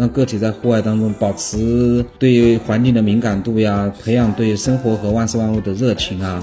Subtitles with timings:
[0.00, 6.42] 让个体在户外当中保持对环境的敏感度呀，培养对生活和万事万物的热情啊。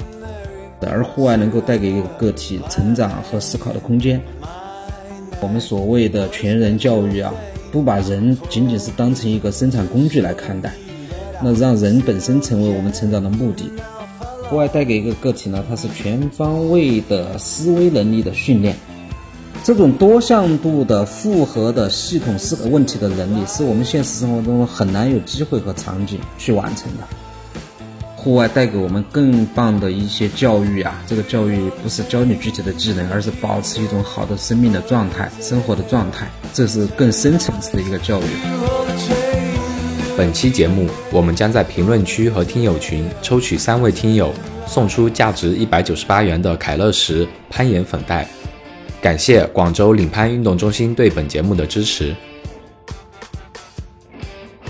[0.79, 4.21] 而户外能够带给一个个体成长和思考的空间。
[5.41, 7.33] 我们所谓的全人教育啊，
[7.71, 10.71] 不把人仅仅是当成一个生产工具来看待，
[11.43, 13.71] 那让人本身成为我们成长的目的。
[14.43, 18.75] 户外带给一个个体呢，它是全方位的思维能力的训练。
[19.67, 27.03] 这种多向度的复合的系统思考问题的能力，是我们现实生活中很难有机会和场景去完成的。
[28.15, 38.23] 户外带给我们更棒的一些教育啊，这个教育不是教你具体的技能，而是保持一种好的生命的状态、生活的状态，这是更深层次的一个教育。
[40.15, 44.33] 本期节目，我们将在评论区和听友群抽取三位听友，
[44.65, 48.25] 送出价值一百九十八元的凯乐石攀岩粉袋。
[49.07, 52.13] 感谢广州领攀运动中心对本节目的支持。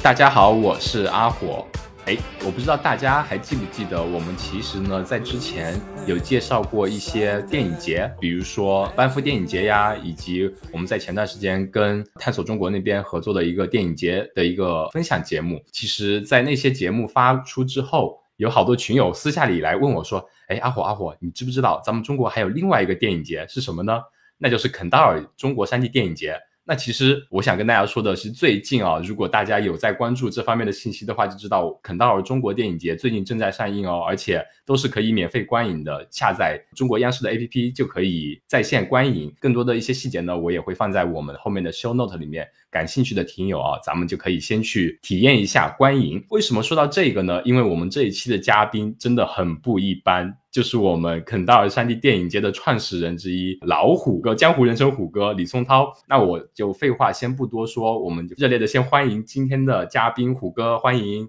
[0.04, 1.66] 大家好，我是阿火。
[2.06, 5.74] 哎，我不知道大家还记不记得，我们其实呢在之前
[6.06, 15.60] 有介绍过一些电影节，比如说班夫电影节呀，以及我们在前段时间跟探索中国那边合作的一个电影节的一个分享节目。
[15.72, 24.00] 其实，在那些节目发出之后，有好多群友私下里来问我说：“哎，阿火阿火，你知不知道咱们中国还有另外一个电影节是什么呢？”
[24.38, 26.36] 那就是肯达尔中国山地电影节。
[26.70, 39.34] 那其实我想跟大家说的是，最近啊，如果大家有在关注这方面的信息的话，就知道肯达尔中国电影节最近正在上映哦，而且都是可以免费观影的，下载中国央视的 APP 就可以在线观影。
[39.40, 42.46] 更多的一些细节呢，我也会放在我们后面的 show note 里面。
[42.70, 46.22] 感兴趣的听友啊，咱们就可以先去体验一下观影。
[46.30, 47.42] 为什么说到这个呢？
[47.46, 50.38] 因为我们这一期的嘉宾真的很不一般。
[50.52, 55.92] 就是我们肯达尔山地电影节的创始人之一老虎哥，江湖人称虎哥李松涛。
[56.08, 61.28] 那我就废话先不多说，我们就热烈的先欢迎今天的嘉宾虎哥，欢迎。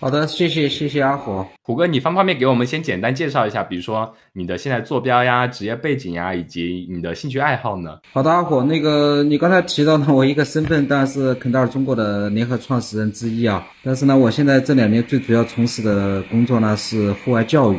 [0.00, 7.98] 好的，谢谢谢谢阿火虎哥，你方不方便给我们先简单介绍一下，比如说你的现在坐标呀、职业背景呀，以及你的兴趣爱好呢？
[8.12, 17.78] 好的，阿火，那个你刚才提到呢，我一个身份当然是肯达尔中国的联合创始人之一啊，但是呢，我现在这两年最主要从事的工作呢是户外教育。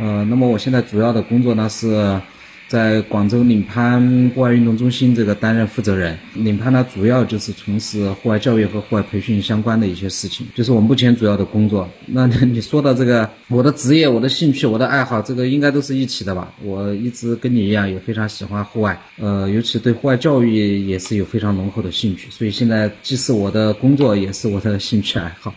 [0.00, 2.20] 呃，那么我现在主要的工作呢是，
[2.66, 6.18] 在广州领攀户外运动中心这个担任负责人。
[6.34, 11.88] 领攀呢主要就是从事户外教育和户外培训相关的一些事情，就是我目前主要的工作。
[12.06, 16.52] 那你 说到这个，我的职业、我的兴趣、我的爱好，这个应该都是一起的吧？
[16.62, 22.28] 我一直跟你一样，也非常喜欢户外，呃，尤其对户外教育也是有非常浓厚的兴趣。
[22.30, 25.54] 所以现在既是我的工作，也是我的兴趣爱好。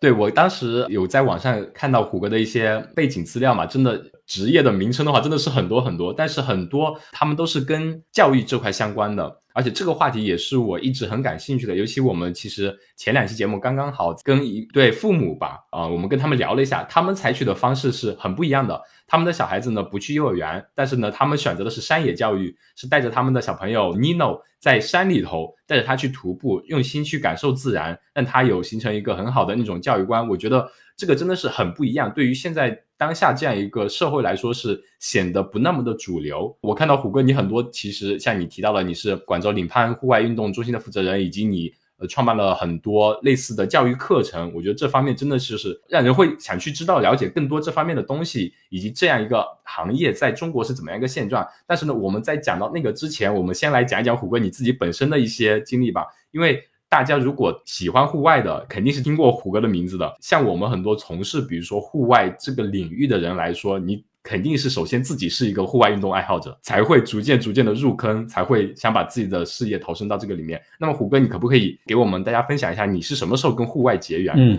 [0.00, 9.38] 对我当时有在网上看到虎哥的一些背景资料嘛，真的职业的名称的话，真的是很多很多，但是很多他们都是跟教育这块相关的。
[9.54, 18.80] 而且这个话题也是我一直很感兴趣的，尤其我们其实前两期节目刚刚好跟一对父母吧，啊，我们跟他们聊了一下，他们采取的方式是很不一样的。
[19.08, 30.28] 他们的小孩子呢不去幼儿园，但是呢他们选择的是山野教育，是带着他们的小朋友 Nino 在山里头，带着他去徒步，用心去感受自然，让他有形成一个很好的那种教育观。
[30.28, 32.80] 我觉得这个真的是很不一样，对于现在。
[32.98, 36.52] 当下这样一个社会来说，是显得不那么的主流。
[36.60, 44.52] 我看到虎哥，你很多其实像你提到了，你是广州领攀户外运动中心的负责人，以及你呃创办了很多类似的教育课程。
[44.54, 51.46] 我觉得这方面真的是是让人会想去知道了解更多这方面的东西，以及这样一个行业在中国是怎么样一个现状。
[51.66, 56.62] 但是呢，我们在讲到那个之前，我们先来讲一讲虎哥你自己本身的一些经历吧，因为。
[56.90, 60.16] 大家如果喜欢户外的，肯定是听过虎哥的名字的。
[60.22, 70.60] 像我们很多从事，比如说户外这个领域的人来说，你肯定是首先自己是一个户外运动爱好者，才会逐渐逐渐的入坑，才会想把自己的事业投身到这个里面。
[70.78, 74.34] 那么虎哥，你可不可以给我们大家分享一下，你是什么时候跟户外结缘？
[74.36, 74.58] 嗯。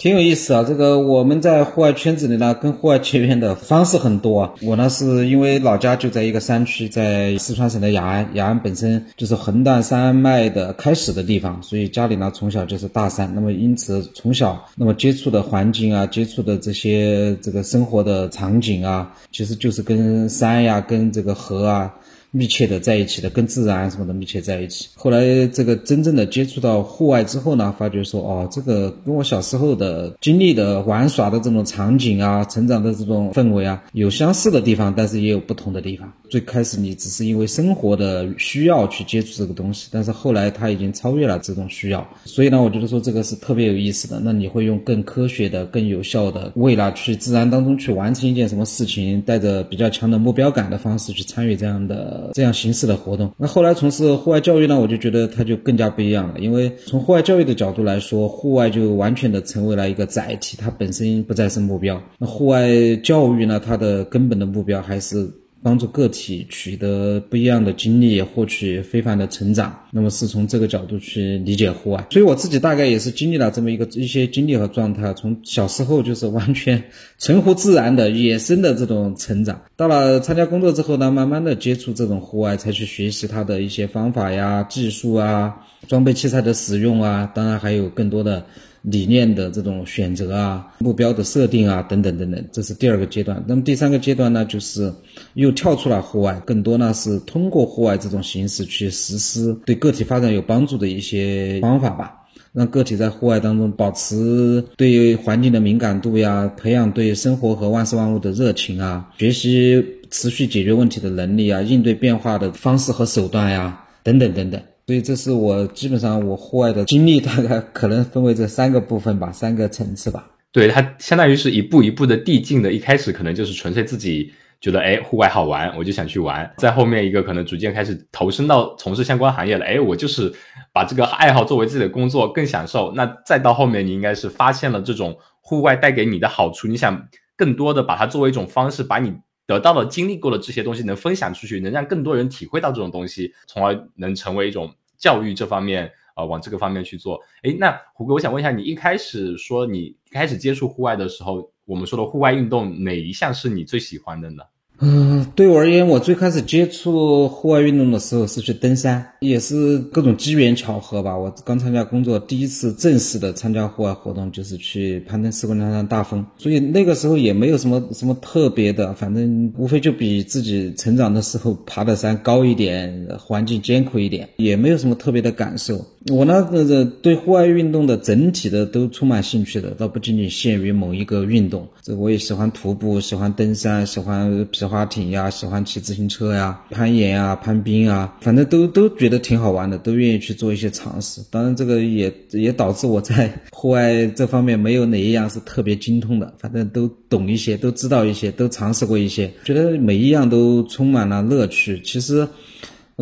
[0.00, 4.50] 挺有意思啊，这个我们在户外圈子里呢，跟户外结缘的方式很多。
[4.62, 13.30] 我呢是因为老家就在一个山区，在四川省的雅安，雅安本身就是横断山脉的开始的地方，所以家里呢从小就是大山。
[13.34, 21.94] 那么因此从小那么接触的环境啊，接触的这些这个生活的场景啊，其实就是跟山呀，跟这个河啊。
[22.32, 24.88] 密切的在一起的，跟自然什么的密切在一起。
[24.94, 36.12] 后来这个真正的接触到户外之后呢，发觉说哦，这个跟我小时候的经历的玩耍的这种场景啊，成长的这种氛围啊，有相似的地方，但是也有不同的地方。
[36.30, 44.20] 最开始你只是因为生活的需要去接触这个东西，但是后来它已经超越了这种需要，所以呢，我觉得说这个是特别有意思的。
[44.22, 53.32] 那你会用更科学的、更有效的，为了去自然当中去完成一件什么事情，带着比较强的目标感的方式去参与这样的这样形式的活动。
[53.36, 62.00] 那后来从事户外教育呢，我就觉得它就更加不一样了，因为从户外教育的角度来说，户外就完全的成为了一个载体，它本身不再是目标。
[62.18, 62.68] 那户外
[63.02, 65.28] 教育呢，它的根本的目标还是。
[65.62, 69.78] 帮助个体取得不一样的经历，获取非凡的成长。
[69.92, 72.06] 那么是从这个角度去理解户外。
[72.10, 75.12] 所以我自己大概也是经历了这么一个一些经历和状态。
[75.14, 76.82] 从小时候就是完全
[77.18, 85.54] 纯乎自然的野生的这种成长，到了参加工作之后呢，慢慢的接触这种户外，才去学习它的一些方法呀、技术啊、
[85.86, 88.44] 装备器材的使用啊，当然还有更多的。
[88.82, 93.42] 理念的这种选择啊，目标的设定啊，等等等等，这是第二个阶段。
[93.46, 94.92] 那么第三个阶段呢，就是
[95.34, 102.14] 又跳出了户外，更多呢是通过户外这种形式去实施对个体发展有帮助的一些方法吧，
[102.52, 114.60] 让个体在户外当中保持对环境的敏感度呀，培养对生活和万事万物的热情啊，学习持续解决问题的能力啊，应对变化的方式和手段呀，等等等等。
[114.86, 120.26] 所以这是我基本上我户外的经历，大概可能分为这三个部分吧，三个层次吧。
[120.52, 122.72] 对，它相当于是一步一步的递进的。
[122.72, 126.52] 一开始可能就是纯粹自己觉得，哎，户外好玩，我就想去玩。
[126.58, 130.32] 在后面一个可能逐渐开始投身到从事相关行业了，哎，我就是
[130.72, 132.92] 把这个爱好作为自己的工作，更享受。
[132.96, 137.00] 那再到后面，你应该是发现了这种户外带给你的好处，你想
[137.36, 139.14] 更多的把它作为一种方式，把你
[139.50, 144.72] 得到了、经历过了这些东西能分享出去，能让更多人体会到这种东西，从而能成为一种。
[145.00, 147.18] 教育这方面，呃，往这个方面去做。
[147.42, 154.42] 哎，那胡哥，我想问一下，你一开始说你开始接触户外的时候，我们说的户外运动哪一项是你最喜欢的呢？
[154.80, 155.09] 嗯，
[155.40, 161.16] 对我而言，我最开始接触户外运动的时候是去登山，也是各种机缘巧合吧。
[161.16, 175.82] 我刚参加工作，第一次正式的参加户外活动就是去攀登四姑娘山大峰，所以那个时候也没有什么什么特别的，反正无非就比自己成长的时候爬的山高一点，环境艰苦一点，也没有什么特别的感受。
[176.08, 181.68] 我呢，呃，对户外运动的整体的都充满兴趣的，倒不仅仅限于某一个运动。
[181.82, 191.20] 这我也喜欢徒步，喜欢登山，喜欢皮划艇呀，喜欢骑自行车呀，攀岩啊，攀冰啊，反正都都觉得挺好玩的，都愿意去做一些尝试。
[191.30, 201.78] 当然，这个也也导致我在户外这方面没有哪一样是特别精通的，反正都懂一些，都知道一些，都尝试过一些，觉得每一样都充满了乐趣。
[201.84, 202.26] 其实。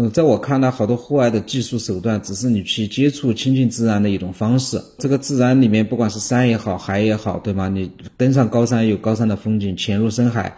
[0.01, 4.81] 嗯，在我看来，好多户外的技术手段只是你去接触亲近自然的一种方式。
[4.97, 7.69] 这个自然里面，不管是山也好，海也好，对吗？
[7.69, 10.57] 你登上高山有高山的风景，潜入深海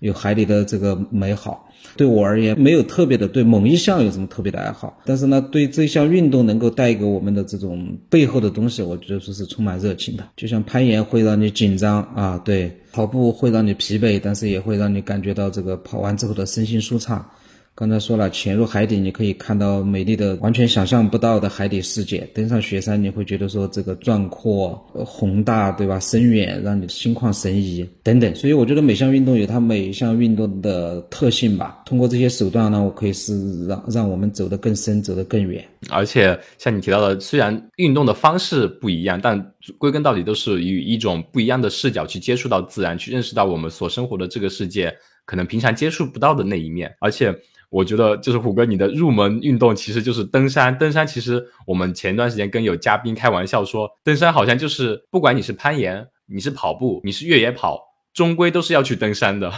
[0.00, 1.66] 有海里的这个美好。
[1.96, 10.24] 对我而言，没有特别的对某一项有什么特别的爱好，但是呢，对这项运动能够带给我们的这种背后的东西，我觉得说是充满热情的。
[10.36, 17.26] 就像攀岩会让你紧张啊，对，跑步会让你疲惫，但是也会让你感觉到这个跑完之后的身心舒畅。
[17.74, 25.98] 刚才说了，潜入海底，你可以看到美丽的、完全想象不到的海底世界；登上雪山，你会觉得说这个壮阔、宏大，对吧？
[25.98, 28.32] 深远，让你心旷神怡等等。
[28.34, 31.82] 所以我觉得每项运动有它每一项运动的特性吧。
[31.86, 35.64] 通过这些手段呢，我可以是让让我们走得更深，走得更远。
[35.88, 39.42] 而且像你提到的，虽然运动的方式不一样，但
[39.78, 47.34] 归根到底都是以一种不一样的视角去接触到自然，去认识到我们所生活的这个世界可能平常接触不到的那一面，而且。
[47.72, 50.76] 我觉得就是虎哥，你的入门运动其实就是登山。
[50.76, 57.80] 登山其实我们前段时间跟有嘉宾开玩笑说，登山好像就是不管你是攀岩，你是跑步，你是越野跑，
[58.12, 59.50] 终归都是要去登山的。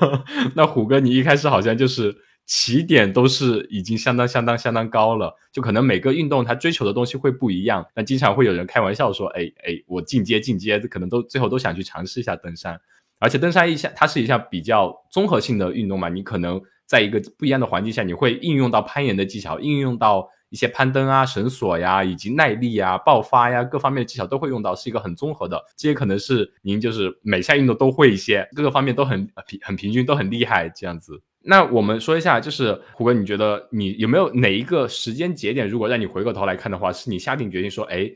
[0.54, 2.14] 那虎哥，你一开始好像就是
[2.44, 7.82] 起点都是已经相当相当相当高了，就可能每个运动它追求的东西会不一样。
[7.96, 12.78] 那经常会有人开玩笑说，哎哎，我进阶进阶，可能都最后都想去尝试一下登山。
[13.18, 16.60] 而且登山一项它是一项比较综合性的运动嘛，你可能。
[16.86, 25.58] 在一个不一样的环境下，你会应用到攀岩的技巧，应用到一些攀登啊、绳索呀，以及耐力啊、爆发呀各方面的技巧都会用到，是一个很综合的。
[25.76, 31.22] 这些可能是您就是每项运动都会一些，各个方面都很平很平均，都很厉害这样子。
[31.44, 38.10] 那我们说一下，就是胡哥，你觉得你有没有哪一个时间节点，如果让你回过头来看的话，是你下定决心说，哎，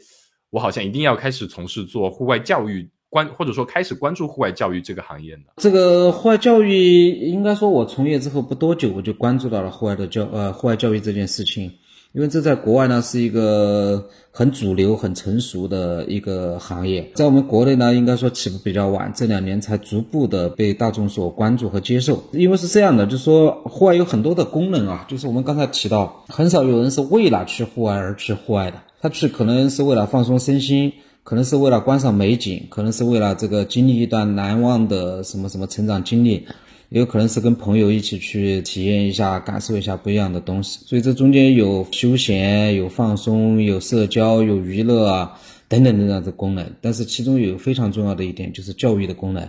[0.51, 2.89] 我好像一定要开始从事做户外教育？
[3.17, 5.45] 关或者说开始关注户外教育这个行业呢？
[5.57, 11.73] 这个户外教育，应该说我从业之后不多久，我就关注到了户外的教呃户外教育这件事情。
[12.13, 22.23] 因为这在国外呢是一个很主流、很成熟的一个行业，在我们国内呢，应该说起步比较晚，这两年才逐步的被大众所关注和接受。
[22.33, 30.93] 因为是这样的，就是说户外有很多的功能啊，就是我们刚才提到，很少有人是为了去户外而去户外的，他去可能是为了放松身心。
[31.26, 36.47] 可能是为了观赏美景，可能是为了这个经历一段难忘的什么什么成长经历，
[36.88, 40.78] 也有可能是跟朋友一起去体验一下、感受一下不一样的东西。
[40.87, 46.64] 所以这中间有休闲、有放松、有社交、有娱乐啊等等等等的功能。
[46.80, 49.49] 但是其中有非常重要的一点就是教育的功能。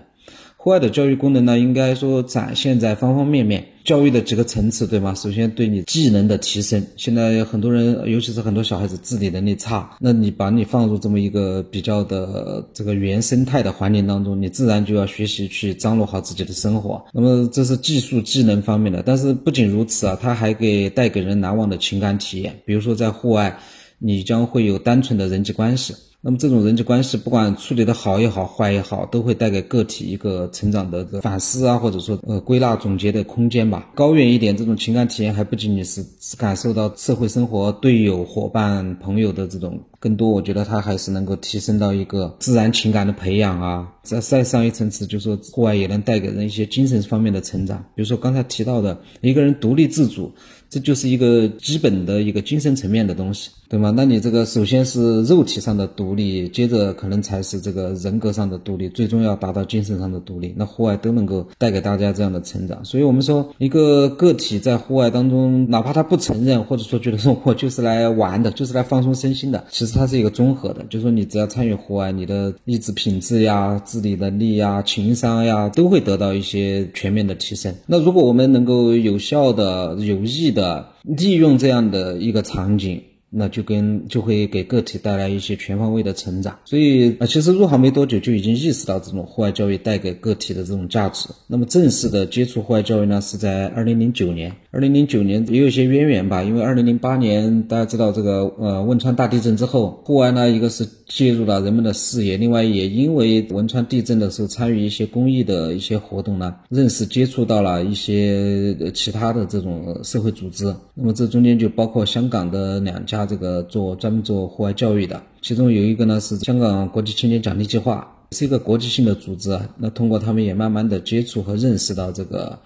[0.68, 5.16] 户外的教育功能呢，应该说展现在方方面面，教育的几个层次，对吗？
[5.16, 17.02] 首先对你技能的提升，现在很多人，尤其是很多小孩子自理能力差，那你把你放入这么一个比较的这个原生态的环境当中，你自然就要学习去张罗好自己的生活。
[17.14, 22.54] 那么这是技术技能方面的，但是不仅如此啊，它还给带给人难忘的情感体验。
[22.66, 23.58] 比如说在户外，
[24.00, 25.96] 你将会有单纯的人际关系。
[26.20, 33.92] 那么这种人际关系，不管处理的好也好，坏也好，都会带给个体一个成长的反思啊，或者说呃归纳总结的空间吧。
[33.96, 36.04] 高远一点，这种情感体验还不仅仅是
[36.38, 43.88] 感受到社会生活、队友、伙伴、朋友的这种，更多我觉得它还是能够提升到一个自然情感的培养啊。
[44.02, 47.78] 再再上一层次，就说户外也能带给人一些精神方面的成长。
[47.96, 50.32] 比如说刚才提到的一个人独立自主。
[50.70, 53.94] 这就是一个基本的一个精神层面的东西，对吗？
[53.96, 60.54] 那你这个首先是肉体上的独立，接着可能才是这个人格上的独立，最终要达到精神上的独立。
[60.56, 62.84] 那户外都能够带给大家这样的成长。
[62.86, 70.86] 所以，我们说一个个体在户外当中，哪怕他不承认，或者说觉得说我就是来玩的，就是来放松身心的，其实它是一个综合的。
[70.90, 77.76] 就是说，你只要参与户外，你的意志品质呀、自理能力呀、情商呀，都会得到一些全面的提升。
[77.86, 83.02] 那如果我们能够有效的、有益的利用这样的一个场景。
[83.40, 91.30] 那就跟就会给个体带来一些全方位的成长，所以啊，其实入行没多久就已经意识到这种户外教育带给个体的这种价值。
[91.46, 94.52] 那么正式的接触户外教育呢，是在二零零九年。
[94.72, 110.74] 二零零九年也有一些渊源吧，因为二零零八年大家知道这个呃汶川大地震之后，户外呢一个是介入了人们的视野，另外也因为汶川地震的时候参与一些公益的一些活动呢，认识接触到了一些其他的这种社会组织。
[110.96, 113.28] 那么这中间就包括香港的两家。
[113.28, 119.60] 这个做专门做户外教育的，其中有一个呢是香港国际青年奖励计划，是一个国际性的组织。
[119.76, 122.58] 那通过他们也慢慢的接触和认识到这个，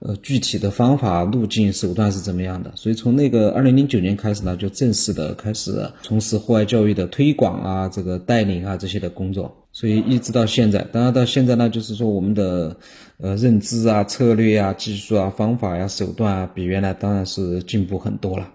[0.00, 2.72] 呃，具体的方法、路径、手段是怎么样的。
[2.74, 9.54] 所以从那个二零零九年开始呢，就正式的开始从事户外教育的推广啊、这个带领啊这些的工作。
[9.72, 12.76] 所以一直到现在，当然到现在呢，就是说我们的
[13.18, 18.48] 呃认知啊、策略啊、技术啊、方法呀、手段啊，比原来当然是进步很多了。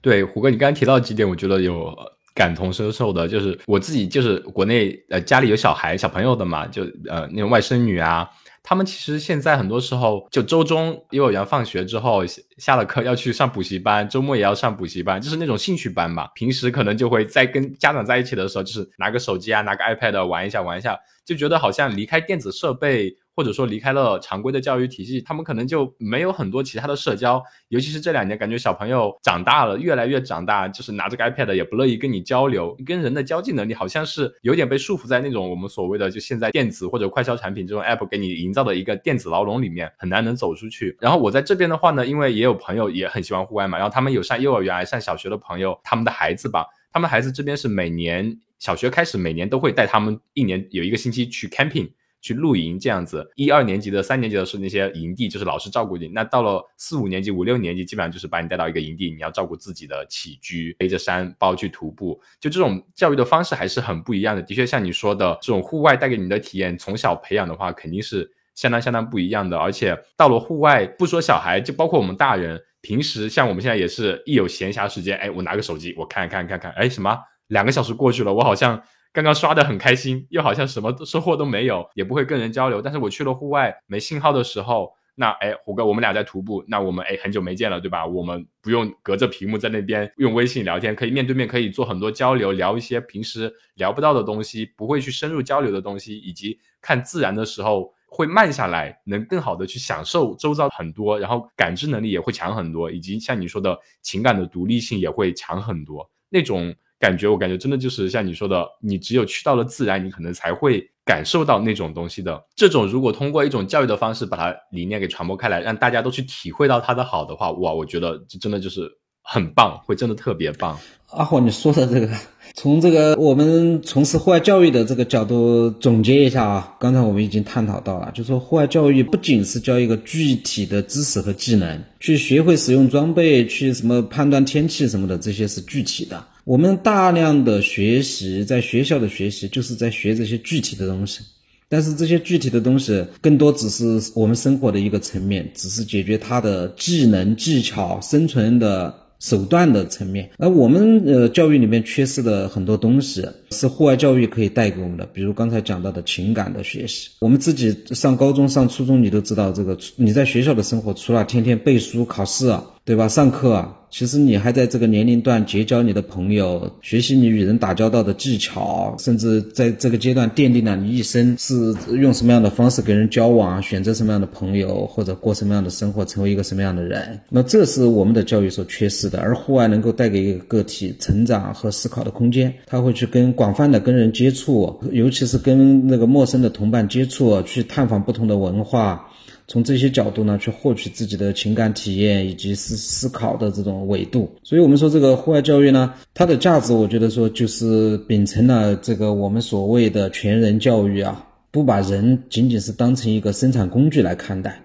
[0.00, 1.94] 对，胡哥，你刚刚提到几点，我觉得有
[2.34, 8.26] 感同身受的，就是我自己就是国内呃家里有小孩小朋友的嘛，就呃那种外甥女啊，
[8.62, 12.24] 他们其实现在很多时候就周中幼儿园放学之后
[12.58, 16.28] 下了课要去上补习班，周末也要上补习班，就是那种兴趣班嘛。
[16.34, 23.16] 平时可能就会在跟家长在一起的时候，就是拿个手机啊，拿个 iPad 玩一下玩一下，就觉得好像离开电子设备。
[23.34, 27.42] 或者说离开了常规的教育体系，他们可能就没有很多其他的社交。
[27.68, 40.96] 尤其是这两年，感觉小朋友长大了，越来越长大，就是拿着个 iPad 也不乐意跟你交流，跟人的交际能力好像是有点被束缚在那种我们所谓的就现在电子或者快消产品这种 app 给你营造的一个电子牢笼里面，很难能走出去。
[41.00, 51.90] 然后我在这边的话呢，因为也有朋友也很喜欢户外嘛，然后他们有上幼儿园、上小学的朋友，他们的孩子吧，他们孩子这边是每年小学开始，每年都会带他们一年有一个星期去 camping。
[52.22, 56.06] 去露营这样子，一二年级的、三年级的是那些营地，就是老师照顾你。
[56.06, 62.18] 那到了四五年级、五六年级，基本上就是把你带到一个营地，你要照顾自己的起居，背着山包去徒步。
[62.40, 64.40] 就这种教育的方式还是很不一样的。
[64.40, 69.58] 的确，像你说的这种户外带给你的体验，从小培养的话，肯定是相当相当不一样的。
[69.58, 78.80] 而且到了户外，不说小孩，就包括我们大人，平时像我们现在也是一有闲暇时间，哎，我拿个手机，我看看看看，哎，什么两个小时过去了，我好像。
[79.12, 82.80] 刚刚刷的很开心，又好像什么收获都没有，也不会跟人交流。
[82.80, 88.06] 但是我去了户外没信号的时候，那哎，虎哥，我们俩在徒步，那我们哎很久没见了，对吧？
[88.06, 106.74] 我们不用隔着屏幕在那边用微信聊天，可以面对面，可以做很多交流，聊一些平时聊不到的东西，不会去深入交流的东西，以及看自然的时候会慢下来，能更好的去享受周遭很多，然后感知能力也会强很多，以及像你说的情感的独立性也会强很多，那种。
[107.02, 112.40] 感觉我感觉真的就是像你说的，你只有去到了自然，你可能才会感受到那种东西的。
[112.54, 118.88] 这种如果通过一种教育的方式把它理念给传播开来，让大家都去体会到它的好的话，哇，我觉得这真的就是
[119.20, 120.78] 很棒，会真的特别棒。
[121.10, 122.08] 阿火，你说的这个，
[122.54, 136.24] 从这个我们从事户外教育的这个角度总结一下啊，刚才我们已经探讨到了，就说户外教育不仅是教一个具体的知识和技能，去学会使用装备，去什么判断天气什么的，这些是具体的。
[136.44, 141.20] 我们大量的学习，在学校的学习，就是在学这些具体的东西。
[141.68, 143.84] 但是这些具体的东西，更多只是
[144.14, 150.28] 我们生活的一个层面，只是解决它的技能、技巧、生存的手段的层面。
[150.36, 155.06] 而我们呃教育里面缺失的很多东西，是户外教育可以带给我们的。
[155.14, 159.78] 比如刚才讲到的情感的学习，我们自己上高中、上初中，你都知道这个。
[159.96, 162.52] 你在学校的生活，除了天天背书、考试，
[162.84, 163.08] 对吧？
[163.08, 163.78] 上课啊。
[163.92, 177.20] 其实你还在这个年龄段结交你的朋友，学习你与人打交道的技巧，甚至在这个阶段奠定了你一生是用什么样的方式跟人交往，选择什么样的朋友，或者过什么样的生活，成为一个什么样的人。
[177.28, 179.20] 那这是我们的教育所缺失的。
[179.20, 189.06] 而户外能够带给一个个体成长和思考的空间，他会去跟广泛的跟人接触，尤其是跟那个陌生的同伴接触，去探访不同的文化。
[189.48, 194.30] 从这些角度呢，去获取自己的情感体验以及思思考的这种维度。
[194.42, 204.61] 所以，我们说这个户外教育呢，它的价值，我觉得说就是秉承了这个我们所谓的全人教育啊，不把人仅仅是当成一个生产工具来看待。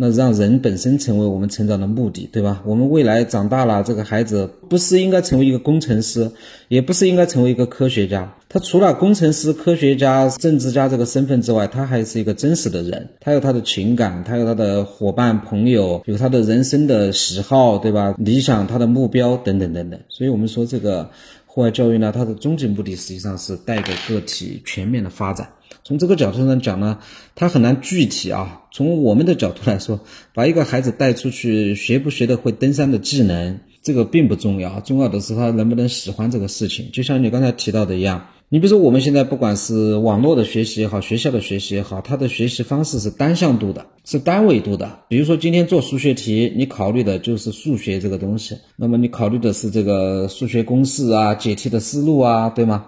[0.00, 2.62] 那让人本身成为我们成长的目的，对吧？
[2.64, 6.30] 我们未来长大了，这个孩子不是应该成为一个工程师，
[6.68, 8.32] 也不是应该成为一个科学家。
[8.48, 13.08] 他除了工程师、科学家、政治家这个身份之外，他还是一个真实的人。
[13.18, 18.14] 他有他的情感，他有他的伙伴、朋友，有他的人生的喜好，对吧？
[18.18, 19.98] 理想、他的目标等等等等。
[20.08, 21.10] 所以，我们说这个
[21.44, 25.48] 户外教育呢，它的终极目的实际上是带给个体全面的发展。
[25.88, 26.98] 从这个角度上讲呢，
[27.34, 28.60] 它很难具体啊。
[28.70, 29.98] 从我们的角度来说，
[30.34, 36.90] 把一个孩子带出去，学不学得会登山的技能，这个并不重要，重要的是他能不能喜欢这个事情。
[36.92, 44.94] 就像你刚才提到的一样，你比如说我们现在不管是网络的学习也好，学校的学习也好，它的学习方式是单向度的，是单维度的。
[45.08, 52.84] 比如说今天做数学题，你考虑的就是数学这个东西，那么你考虑的是这个数学公式啊，解题的思路啊，对吗？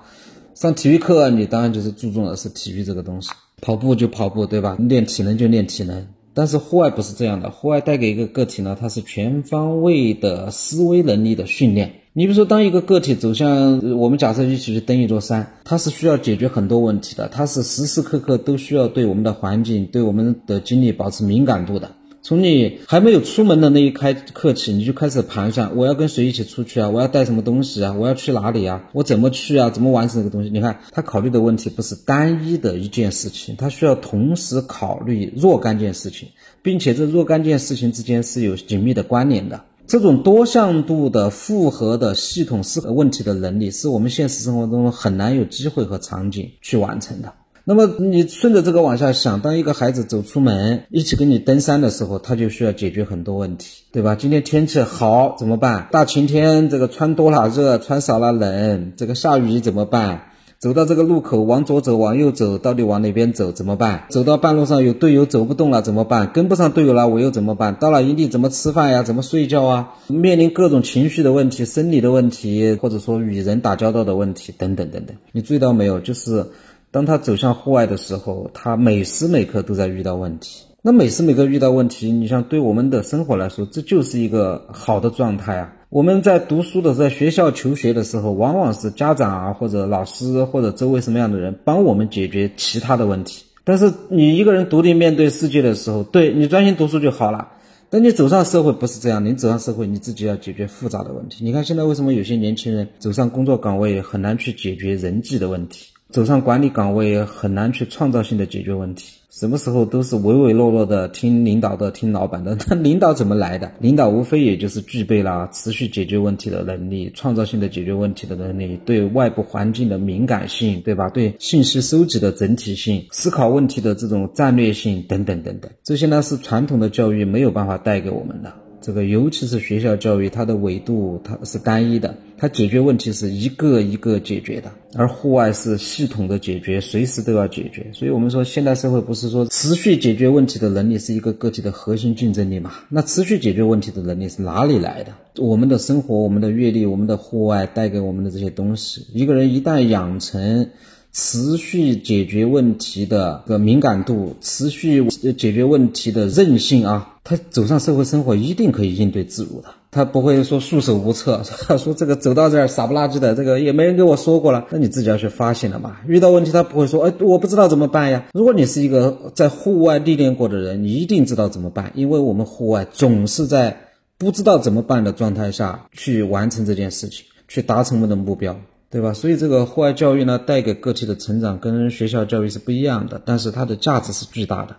[0.60, 3.30] 上体育课，你当然就是注重的是体育这个东西，
[3.62, 4.76] 跑步就跑步，对吧？
[4.78, 6.06] 练体能就练体能。
[6.34, 11.92] 但是户外不是这样的，户外带给一个个体呢，它是全方位的思维能力的训练。
[12.12, 21.90] 你比如说，当一个个体走向我们假设一起去登一座山，它是需要解决很多问题的，它是时时刻刻都需要对我们的环境、对我们的经历保持敏感度的。
[22.22, 26.88] 从你还没有出门的那一开刻起，你就开始盘算，我要跟谁一起出去啊？
[26.90, 27.94] 我要带什么东西啊？
[27.98, 28.84] 我要去哪里啊？
[28.92, 29.70] 我怎么去啊？
[29.70, 30.50] 怎么完成这个东西？
[30.50, 36.28] 你看他考虑的问题不是单一的一件事情，他需要同时考虑若干件事情，
[36.62, 39.58] 并且这若干件事情之间是有紧密的关联的。
[39.86, 47.32] 这种多向度的复合的系统思考问题的能力，是我们现实生活中很难有机会和场景去完成的。
[47.72, 54.16] 那么你顺着这个往下想，当一个孩子走出门一起跟你登山的时候，他就需要解决很多问题，对吧？
[54.16, 55.86] 今天天气好怎么办？
[55.92, 58.94] 大晴天，这个穿多了热，穿少了冷。
[58.96, 60.22] 这个下雨怎么办？
[60.58, 63.52] 走到这个路口，往左走，往右走，到底往哪边走？
[63.52, 64.06] 怎么办？
[64.10, 66.32] 走到半路上有队友走不动了怎么办？
[66.32, 67.76] 跟不上队友了我又怎么办？
[67.76, 69.04] 到了营地怎么吃饭呀？
[69.04, 69.90] 怎么睡觉啊？
[70.08, 75.16] 面临各种情绪的问题、生理的问题，或者说与人打交道的问题等等等等。
[75.30, 76.00] 你注意到没有？
[76.00, 76.44] 就是。
[76.92, 80.64] 当他走向户外的时候，他每时每刻都在遇到问题。
[80.82, 85.72] 那每时每刻遇到问题，你像对我们的生活来说，这就是一个好的状态啊。
[85.88, 93.44] 我们在读书的，在学校求学的时候，往往是家长啊，或者老师，或者周围什么样的人帮我们解决其他的问题。
[93.62, 97.48] 但是你一个人独立面对世界的时候，对你专心读书就好了。
[97.90, 101.44] 但你走上社会不是这样，你走上社会，你自己要解决复杂的问题。
[101.44, 105.89] 你看现在为什么有些年轻人走上工作岗位很难去解决人际的问题？
[106.10, 112.56] 走上管理岗位很难去创造性的解决问题，什么时候都是唯唯诺诺的听领导的、听老板的。
[112.68, 113.70] 那领导怎么来的？
[113.78, 121.08] 领导无非也就是具备了 持续解决问题的能力、创造性的解决问题的能力、对外部环境的敏感性，对吧？
[121.10, 128.52] 对信息收集的整体性、思考问题的这种战略性等等等等，这些呢是传统的教育没有办法带给我们的。
[128.82, 137.86] 这个尤其是学校教育，它的维度它是单一的，它解决问题是一个一个解决的，而户外是系统的解决，随时都要解决。
[137.92, 142.72] 所以，我们说现代社会不是说持续解决问题的能力是一个个体的核心竞争力嘛？
[142.88, 145.12] 那持续解决问题的能力是哪里来的？
[145.38, 150.70] 我们的生活、我们的阅历、我们的户外带给我们的这些东西，一个人一旦养成。
[151.12, 159.68] 持续解决问题的个敏感度，持续解决问题的韧性啊，他走上社会生活一定可以应对自如的。
[159.92, 161.42] 他不会说束手无策，
[161.76, 165.96] 说这个走到这儿傻不拉几的，这个也没人跟我说过了，那你自己要去发现了嘛。
[166.06, 168.26] 遇到问题他不会说，哎，我不知道怎么办呀。
[168.32, 173.76] 如果你是一个在户外历练过的人，你一定知道怎么办，因为我们户外总是在
[174.16, 178.56] 不知道怎么办的状态下去完成这件事情，去达成我们的目标，
[178.90, 179.12] 对吧？
[179.12, 184.76] 所以这个户外教育呢，带给个体的成长跟学校教育是不一样的，但是它的价值是巨大的。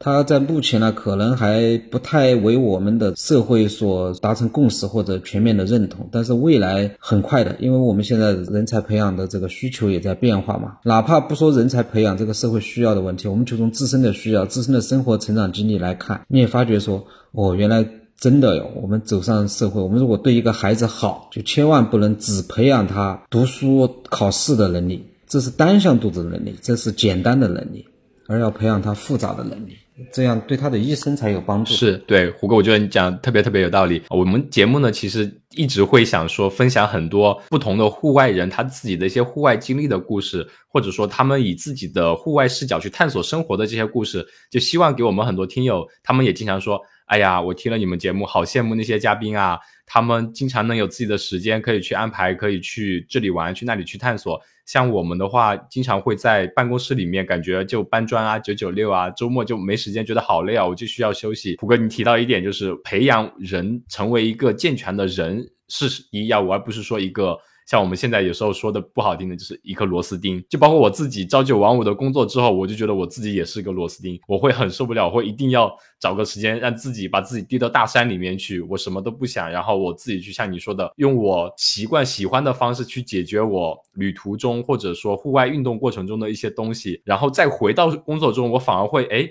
[0.00, 10.78] 它在目前呢，可能还不太为我们的社会所达成共识或者全面的认同，但是未来很快的，因为我们现在人才培养的这个需求也在变化嘛。
[10.82, 17.86] 哪怕不说人才培养这个社会需要的问题，我们就从自身的需要、自身的生活成长经历来看，你也发觉说，哦，原来
[18.18, 18.70] 真的哟。
[18.80, 27.84] 我们走上社会，我们如果对一个孩子好，就千万不能只培养他读书考试的能力，这是单向度的能力，这是简单的能力，
[28.28, 29.76] 而要培养他复杂的能力。
[30.12, 31.72] 这样对他的一生才有帮助。
[31.72, 34.02] 是对胡哥，我觉得你讲特别特别有道理。
[34.10, 61.56] 我们节目呢，其实一直会想说分享很多不同的户外人他自己的一些户外经历的故事，或者说他们以自己的户外视角去探索生活的这些故事，就希望给我们很多听友，他们也经常说：“哎呀，我听了你们节目，好羡慕那些嘉宾啊，他们经常能有自己的时间可以去安排，可以去这里玩，去那里去探索。”像我们的话，经常会在办公室里面，感觉就搬砖啊、九九六啊，周末就没时间，觉得好累啊，我就需要休息。
[61.60, 67.38] 虎哥，你提到一点，就是培养人成为一个健全的人是一要务，而不是说一个。
[67.66, 70.44] 像我们现在有时候说的不好听的，就是一颗螺丝钉。
[70.48, 89.28] 就包括我自己朝九晚五的工作之后，我就觉得我自己也是一个螺丝钉，我会很受不了，会一定要找个时间让自己把自己丢到大山里面去，我什么都不想，然后我自己去像你说的，用我习惯喜欢的方式去解决我旅途中或者说户外运动过程中的一些东西，然后再回到工作中，我反而会哎。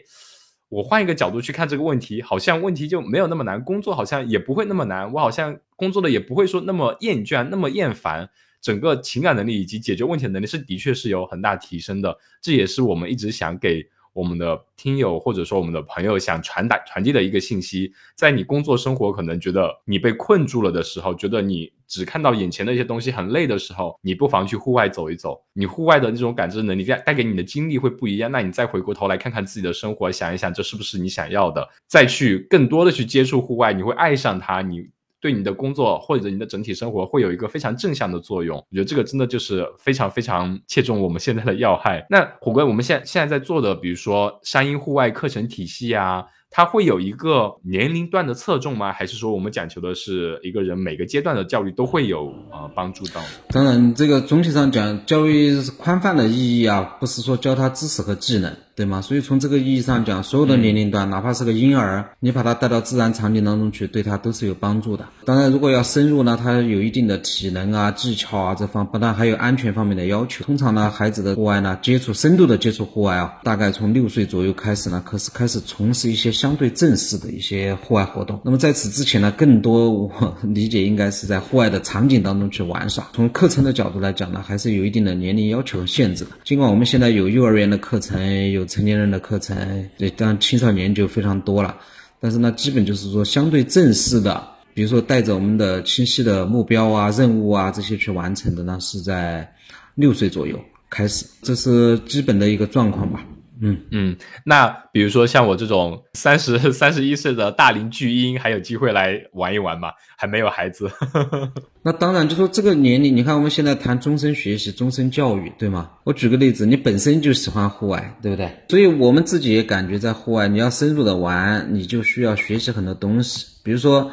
[0.73, 8.27] 我换一个角度去看这个问题，好像问题就没有那么难，工作好像也不会那么难，我好像工作的也不会说那么厌倦、那么厌烦，
[8.59, 13.87] 整个情感能力以及解决问题的能力是的确是有很大提升的，这也是我们一直想给。
[14.13, 25.43] 我们的听友或者说我们的朋友想传达传递的一个信息，在你工作生活可能觉得你被困住了的时候，觉得你只看到眼前的一些东西很累的时候，你不妨去户外走一走。
[25.53, 28.31] 你户外的那种感知能力带带给你的经历会不一样。
[28.31, 34.61] 那你再回过头来看看自己的生活，想一想这是不是你想要的，再去更多的去接触户外，你会爱上它。
[34.61, 34.92] 你。
[35.23, 42.05] 对你的工作或者你的整体生活会有一个非常正向的作用，我觉得这个真的就是非常非常切中我们现在的要害。
[42.09, 46.25] 那虎哥，我们现现在在做的，比如说山鹰户外课程体系啊。
[46.55, 48.93] 它会有一个年龄段的侧重吗？
[48.93, 53.19] 还是说我们讲求的是一个人每个阶段的教育都会有呃帮助到？
[53.49, 59.01] 当然，这个总体上讲，教育是宽泛的意义啊，不是说教他知识和技能，对吗？
[59.01, 65.07] 所以从这个意义上讲，所有的年龄段，哪怕是个婴儿，你把他带到自然场景当中去，对他都是有帮助的。
[65.25, 70.43] 当然，如果要深入呢，他有一定的体能啊、技巧啊这方，不但还有安全方面的要求。
[70.43, 76.33] 通常呢，孩子的户外呢，接触深度的接触户外啊，大概从六岁左右开始呢，可是开始从事一些。
[76.33, 83.07] 相对正式的一些户外活动，那么在此之前呢，更多我理解应该是在户外的场景当中去玩耍。
[83.13, 86.31] 从课程的角度来讲呢，还是有一定的年龄要求和限制的。
[86.43, 89.55] 尽管我们现在有幼儿园的课程，有成年人的课程，
[89.97, 91.77] 对，当然青少年就非常多了。
[92.19, 94.41] 但是呢，基本就是说相对正式的，
[94.73, 99.49] 比如说带着我们的清晰的目标啊、任务啊这些去完成的呢，是在
[99.95, 103.25] 六岁左右开始，这是基本的一个状况吧。
[103.65, 109.87] 嗯嗯，那比如说像我这种三十 三十一岁的大龄巨婴，还有机会来玩一玩吗？
[110.17, 110.91] 还没有孩子。
[111.81, 115.89] 那当然，就说这个年龄，你看我们现在谈终身学习、终身教育，对吗？
[116.03, 118.51] 我举个例子，你本身就喜欢户外，对不对？
[118.67, 123.45] 所以我们自己也感觉在户外，你要深入的玩，你就需要学习很多东西。
[123.63, 124.11] 比如说，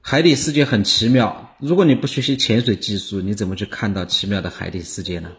[0.00, 5.30] 海底世界很奇妙，如果你不学习潜水技术，你怎么去看到奇妙的海底世界呢？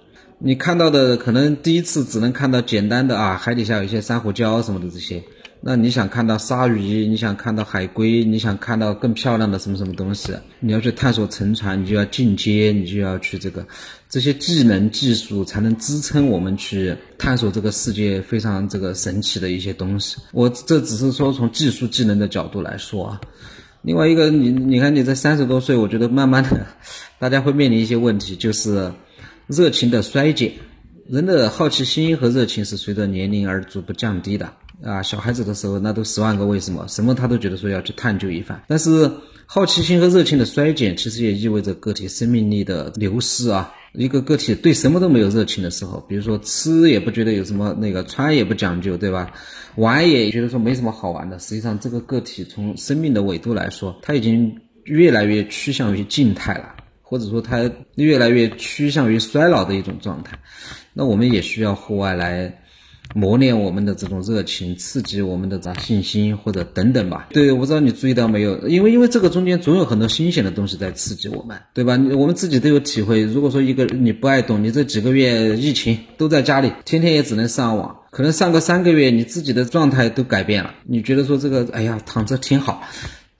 [0.43, 5.21] 你看到的可能第一次只能看到简单的啊，海底下有一些珊瑚礁什么的这些。
[5.63, 13.63] 那你想看到鲨鱼，你想看到海龟，你想看到更漂亮的什么什么东西，你要去探索沉船，你就要进阶，你就要去这个
[14.09, 20.17] 这些技能技术才能支撑我们去探索这个世界非常这个神奇的一些东西。
[20.31, 23.21] 我这只是说从技术技能的角度来说啊。
[23.83, 26.65] 另外一个，你你看你在三十多岁，我觉得慢慢的
[27.19, 28.91] 大家会面临一些问题，就是。
[29.51, 30.53] 热情的衰减，
[31.09, 35.03] 人的好奇心和热情是随着年龄而逐步降低的啊。
[35.03, 38.63] 小孩子的时候，那都十万个为什么，什么他都觉得说要去探究一番。
[38.67, 39.11] 但是
[39.45, 43.73] 好奇心和热情的衰减，其实也意味着个体生命力的流失啊。
[43.93, 49.33] 一个个体对什么都没有热情的时候，比如说吃也不觉得有什么那个，穿也不讲究，对吧？
[49.75, 51.37] 玩也觉得说没什么好玩的。
[51.39, 54.57] 实际上，这个个体从生命的纬度来说，他已经。
[54.85, 56.75] 越来越趋向于静态了，
[57.11, 60.39] 或者说它越来越趋向于衰老的一种状态。
[60.93, 62.57] 那我们也需要户外来。
[63.13, 67.27] 磨练我们的这种热情，刺激我们的这信心，或者等等吧。
[67.31, 68.69] 对，我不知道你注意到没有？
[68.69, 71.99] 因为因为这个中间总有很多新鲜的东西在刺激我们，对吧？
[72.15, 73.23] 我们自己都有体会。
[73.23, 80.73] 如果说一个你不爱动，你这几个月疫情都在家里，天天也只能上网，可能上个三个月，你自己的状态都改变了。
[80.85, 82.81] 你觉得说这个，哎呀，躺着挺好。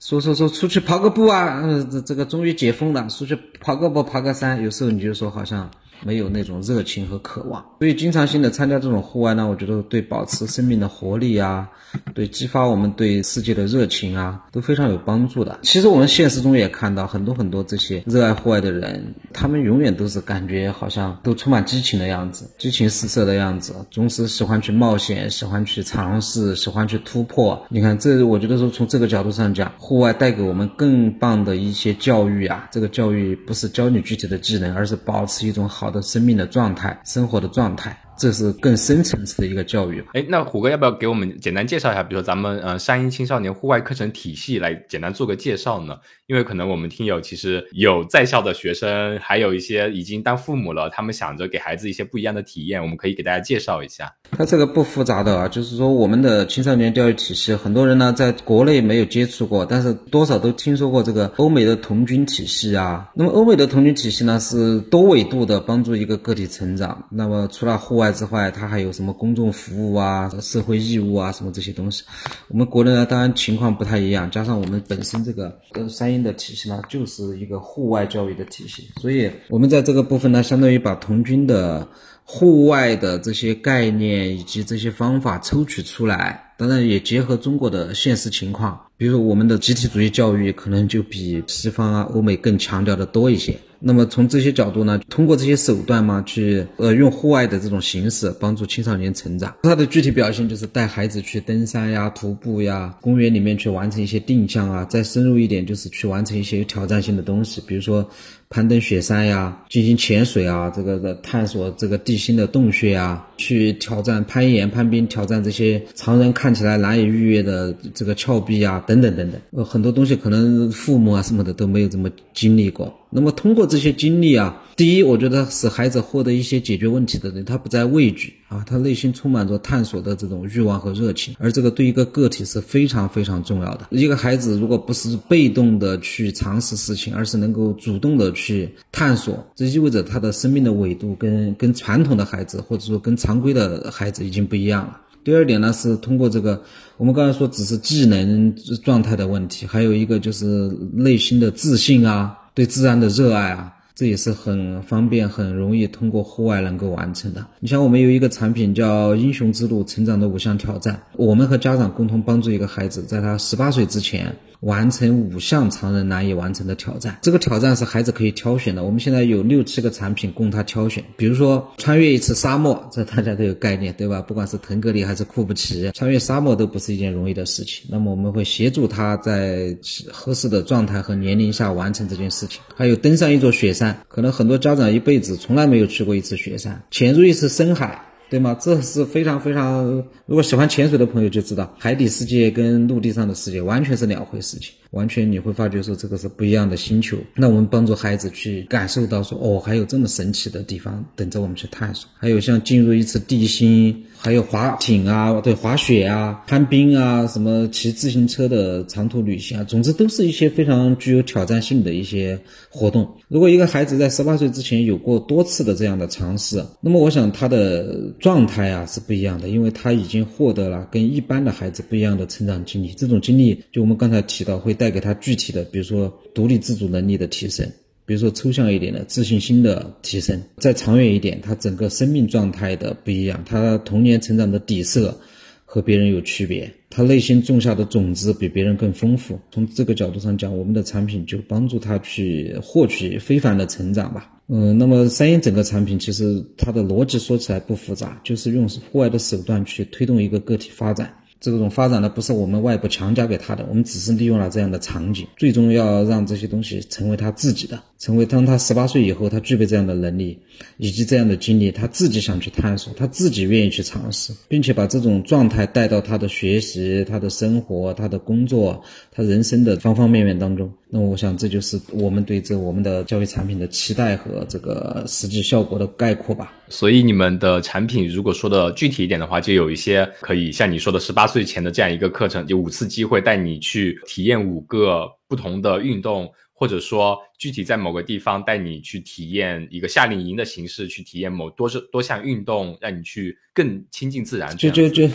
[0.02, 5.70] 说说说，出去跑个步啊，嗯，这这个终于解封了，出去跑个步，爬个山，有时候你就说好像。
[6.04, 11.68] 没有那种热情和渴望，所以经常性的参加这种户外呢，我觉得对保持生命的活力啊，
[12.14, 15.60] 对激发我们对世界的热情啊，都非常有帮助的。
[15.62, 27.64] 其实我们现实中也看到很多很多这些热爱户外的人，他们永远都是感觉好像都充满激情的样子，激情四射的样子，总是喜欢去冒险，喜欢去尝试，喜欢去突破。
[27.68, 35.91] 你看，这我觉得说从这个角度上讲，户外带给我们更棒的一些教育啊，这个教育不是教你具体的技能，而是保持一种好。
[35.92, 37.96] 的生命的状态，生活的状态。
[38.22, 40.00] 这是更深层次的一个教育。
[40.12, 45.96] 哎，那虎哥要不要给我们简单介绍一下，比如说咱们呃山鹰青少年户外课程体系来简单做个介绍呢？
[46.28, 54.14] 因为可能我们听友其实有在校的学生，还有一些已经当父母了，他们想着给孩子一些不一样的体验，我们可以给大家介绍一下。
[54.30, 63.10] 它这个不复杂的啊，就是说我们的青少年教育体系，很多人呢在国内没有接触过，但是多少都听说过这个欧美的童军体系啊。
[63.16, 67.08] 那么欧美的童军体系呢是多维度的帮助一个个体成长。
[67.10, 72.04] 那么除了户外，之外，它还有什么公众服务啊、社会义务啊，什么这些东西。
[72.48, 81.88] 我们国内呢，当然情况不太一样，加上我们本身这个呃三英的体系呢，就是一个户外教育的体系，所以我们在这个部分呢，相当于把童军的
[82.24, 93.52] 户外的这些概念以及这些方法抽取出来，当然也结合中国的现实情况，比如说我们的集体主义教育可能就比西方啊、欧美更强调的多一些。
[93.80, 99.52] 那么从这些角度呢，通过这些手段嘛，去呃用户外的这种形式帮助青少年成长。
[99.64, 104.84] 它的具体表现就是带孩子去登山呀、徒步呀，公园里面去完成一些定向啊。
[104.84, 108.08] 再深入一点，就是去完成一些有挑战性的东西，比如说
[108.52, 119.40] 攀登雪山呀、进行潜水啊，这个的探索这个地心的洞穴啊，去挑战攀岩、攀冰，挑战这些常人看起来难以逾越的这个峭壁啊，等等等等。
[119.52, 122.92] 呃，很多东西可能父母啊什么的都没有这么经历过。
[123.14, 133.86] 那么通过这些经历啊，第一，我觉得使孩子获得一些解决问题的人，他不再畏惧啊，他内心充满着探索的这种欲望和热情，而这个对一个个体是非常非常重要的。
[133.90, 144.98] 一个孩子如果不是被动的去尝试事情，而是能够主动的去探索，这意味着他的生命的纬度跟跟传统的孩子或者说跟常规的孩子已经不一样了。
[145.22, 146.62] 第二点呢，是通过这个，
[146.96, 150.46] 我们刚才说只是技能状态的问题，还有一个就是
[150.94, 152.38] 内心的自信啊。
[152.54, 157.44] 对自然的热爱啊，这也是很方便、很容易通过户外能够完成的。
[157.60, 164.34] 你像我们有一个产品叫“英雄之路：成长的五项挑战”，我们和家长共同帮助一个孩子，在他十八岁之前。
[164.62, 168.84] 完成五项常人难以完成的挑战，这个挑战是孩子可以挑选的。
[168.84, 174.22] 我们现在有六七个产品供他挑选，比如说穿越一次沙漠，这大家都有概念，对吧？
[174.22, 177.86] 不管是腾格里还是库布齐，穿越沙漠都不是一件容易的事情。
[177.90, 179.76] 那么我们会协助他在
[180.12, 182.60] 合适的状态和年龄下完成这件事情。
[182.76, 188.00] 还有登上一座雪山，可能很多家长一辈子从来没有去过一次雪山，潜入一次深海。
[188.32, 188.56] 对吗？
[188.58, 189.84] 这是非常非常，
[190.24, 194.72] 如果喜欢潜水的朋友就知道，海底世界跟陆地上的世界完全是两回事情。
[194.92, 197.18] 完全你会发觉说这个是不一样的星球。
[197.34, 202.08] 那我们帮助孩子去感受到说哦，还有这么神奇的地方等着我们去探索。
[202.18, 213.08] 还有像进入一次地心，还有滑艇啊，对，滑雪啊，攀冰啊，什么骑自行车的长途旅行啊，总之都是一些非常具有挑战性的一些活动。
[213.28, 222.88] 如果一个孩子在十八岁之前有过多次的这样的尝试，那么我想他的状态啊是不一样的，因为他已经获得了跟一般的孩子不一样的成长经历。
[222.88, 224.72] 这种经历，就我们刚才提到会。
[224.82, 227.64] 带给他具体的，比如说独立自主能力的提升，
[228.04, 235.18] 比如说抽象一点的自信心的提升，再长远一点，他整个生命状态的不一样，他童年成长的底色
[235.64, 239.38] 和别人有区别，他内心种下的种子比别人更丰富。
[239.50, 244.28] 从这个角度上讲，我们的产品就帮助他去获取非凡的成长吧。
[244.48, 251.14] 嗯，那么三英整个产品其实它的逻辑说起来不复杂，就是用户外的手段去推动一个个体发展。
[251.50, 260.38] 这种发展呢，不是我们外部强加给他的，我们只是利用了这样的场景，最终要让这些东西成为他自己的，成为当他十八岁以后，他具备这样的能力
[260.76, 270.72] 以及这样的经历，他自己想去探索，他自己愿意去尝试，并且把这种状态带到他的学习、他的生活、他的工作、他人生的方方面面当中。
[270.94, 276.52] 那我想这就是我们对这我们的教育产品的期待和这个实际效果的概括吧。
[276.68, 286.30] 所以你们的产品如果说的具体一点的话，就有一些可以像你说的十八岁前的这样一个课程，就五次机会带你去体验五个不同的运动。
[286.54, 294.56] 或者说，具体在某个地方带你去体验一个夏令营的形式，去体验某多多项运动，让你去更亲近自然。
[294.56, 295.08] 就就就，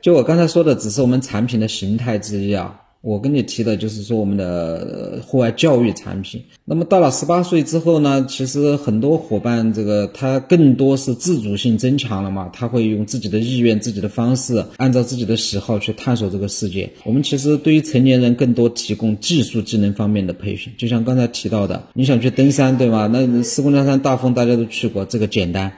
[0.00, 2.80] 就我刚才说的，只是我们产品的形态之一啊。
[3.00, 6.42] 我跟你提的就是说我们的户外教育产品。
[6.64, 16.90] 那么到了十八岁之后呢，其实很多伙伴这个他更多是自主性增强了嘛，他会用自己的意愿、自己的方式，按照自己的喜好去探索这个世界。
[17.04, 23.06] 我们其实对于成年人更多提供技术技能方面的培训，就像刚才提到的，你想去登山对吗？
[23.06, 25.72] 那四姑娘山大峰大家都去过，这个简单。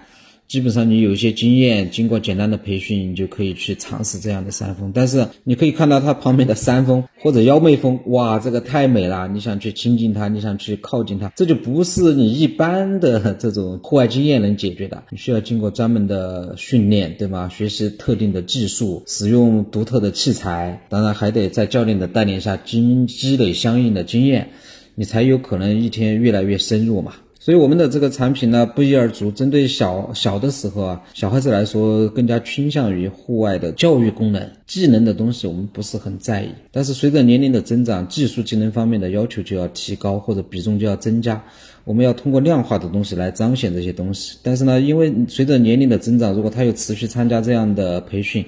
[0.50, 4.90] 基本上你有一些经验，经过简单的培训，你就可以去尝试这样的山峰。
[4.92, 9.28] 但是你可以看到它旁边的山峰或者妖媚峰，哇，这个太美了！
[9.28, 15.04] 你想去亲近它，你想去靠近它，这就不是你一般的这种户外经验能解决的。
[15.10, 17.48] 你需要经过专门的训练，对吗？
[17.48, 24.48] 学习特定的技术，使用独特的器材，当然还得在教练的带领下积积累相应的经验，
[24.96, 27.12] 你才有可能一天越来越深入嘛。
[27.42, 36.50] 所以我们的这个产品呢不一而足，针对小小的时候啊，小孩子来说更加倾向于户外的教育功能、技能的东西，我们不是很在意。
[36.70, 41.42] 但是随着年龄的增长，技术技能方面的要求就要提高，或者比重就要增加。
[41.85, 44.37] 我们要通过量化的东西来彰显这些东西。
[44.42, 48.44] 但是呢，因为随着年龄的增长，如果他有持续参加这样的培训，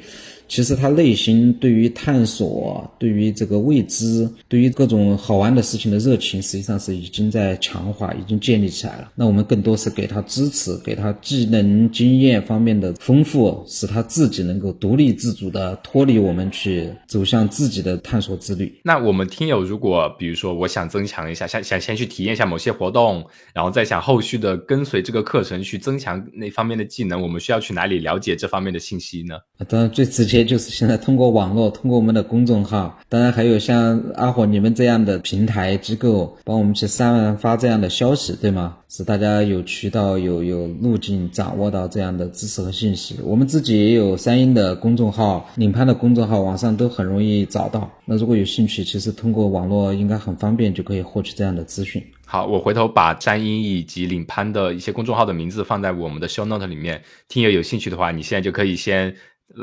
[0.52, 9.10] 其实他内心对于探索、对于这个未知、对于各种好玩的事情的热情，实际上是已经在强化、已经建立起来了。
[9.14, 18.78] 那我们更多是给他支持，给他技能、经验方面的丰富，使他自己能够独立自主的脱离我们，去走向自己的探索之旅。
[18.84, 29.36] 那我们听友如果比如说我想增强一下，想想先去体验一下某些活动，然后再想后续的跟随这个课程去增强那方面的技能，我们需要去哪里了解这方面的信息呢？
[29.66, 30.41] 当然，最直接。
[30.44, 38.76] 就是现在通过网络，通过我们的公众号，当然还有像阿火你们这样的平台机构，帮我们去散发这样的消息，对吗？
[38.88, 43.16] 使大家有渠道、有有路径掌握到这样的知识和信息。
[43.24, 47.90] 我们自己也有三英的公众号、领潘的公众号，网上都很容易找到。
[48.04, 52.04] 那如果有兴趣，其实通过网络应该很方便，就可以获取这样的资讯。
[52.26, 59.14] 好，我回头把詹英以及领潘的一些公众号的名字放在我们的 show note 里面，听友有兴趣的话，你现在就可以先。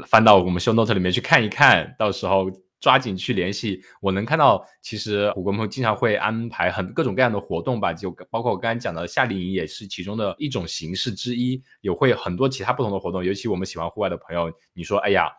[0.05, 2.49] 翻到我们 show note 里面去看一看，到时候
[2.79, 3.81] 抓紧去联系。
[4.01, 13.23] 我能看到，其实虎哥们经常会安排很各种各样的活动吧，就包括我刚才讲的夏令营也是其中的一种形式之一，也会很多其他不同的活动。
[13.23, 15.29] 尤其我们喜欢户外的朋友，你说，哎呀，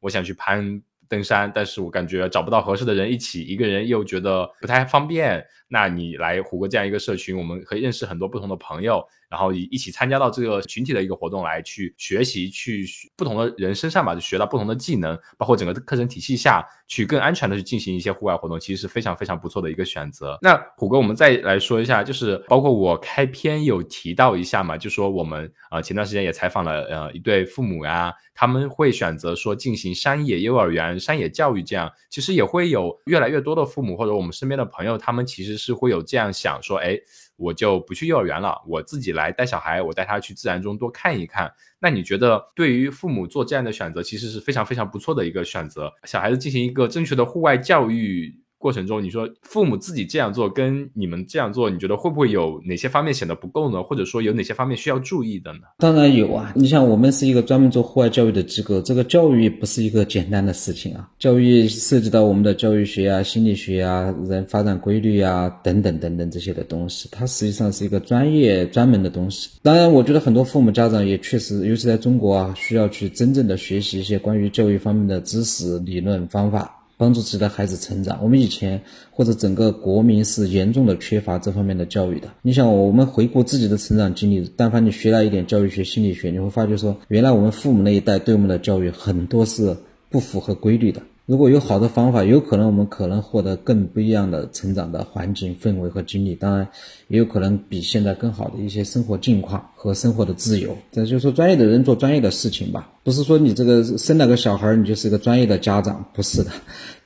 [0.00, 5.44] 我想去攀登山，但是我感觉找不到合适的人一起，一个人又觉得不太方便。
[5.68, 9.02] 那你来虎哥这样一个社群，我们可以认识很多不同的朋友。
[9.30, 12.84] 然后一一起参加到这个群体的一个活动来去学习，去
[13.16, 20.36] 不同的人身上吧，就学到不同的技能，包括整个课程体系下去更安全的去进行一些户外活动，其实是非常非常不错的一个选择。
[20.42, 36.98] 那虎哥，我们再来说一下，就是包括我开篇有提到一下嘛，就说我们啊前段时间也采访了呃一对父母呀，他们会选择说进行山野幼儿园、山野教育这样，其实也会有越来越多的父母或者我们身边的朋友，他们其实是会有这样想说，哎。
[37.40, 41.50] 我就不去幼儿园了，我自己来带小孩，我带他去自然中多看一看。
[41.80, 48.38] 那你觉得，对于父母做这样的选择，其实是非常非常不错的一个选择，小孩子进行一个正确的户外教育。
[48.60, 53.82] 过程中，你说父母自己这样做跟你们这样做，你觉得会不会有哪些方面显得不够呢？
[53.82, 55.60] 或者说有哪些方面需要注意的呢？
[55.78, 56.52] 当然有啊！
[56.54, 61.08] 你像我们是一个专门做户外教育的机构，这个教育不是一个简单的事情啊。
[61.18, 69.48] 教育涉及到我们的教育学啊、心理学啊、人发展规律啊等等等等这些的东西，它实际上是一个专业专门的东西。
[69.62, 76.76] 当然，我觉得很多父母家长也确实，尤其在中国啊，需要去真正的学习一些关于教育方面的知识、理论、方法。
[77.00, 78.20] 帮助自己的孩子成长。
[78.22, 82.28] 我们以前或者整个国民是严重的缺乏这方面的教育的。
[82.42, 89.74] 你想，我们回顾自己的成长经历，但凡你学了一点教育学、心理学，你会发觉说，原来我们父母那一代对我们的教育很多是
[90.10, 91.00] 不符合规律的。
[91.30, 96.34] 如果有好的方法，有可能我们可能获得更不一样的成长的环境氛围和经历。
[96.34, 96.66] 当然，
[97.06, 100.76] 也有可能比现在更好的一些生活境况和生活的自由。
[100.90, 106.50] 这就是说，专业的人做专业的事情吧，不是说你这个生了个小孩，你就是一个专业的家长，不是的，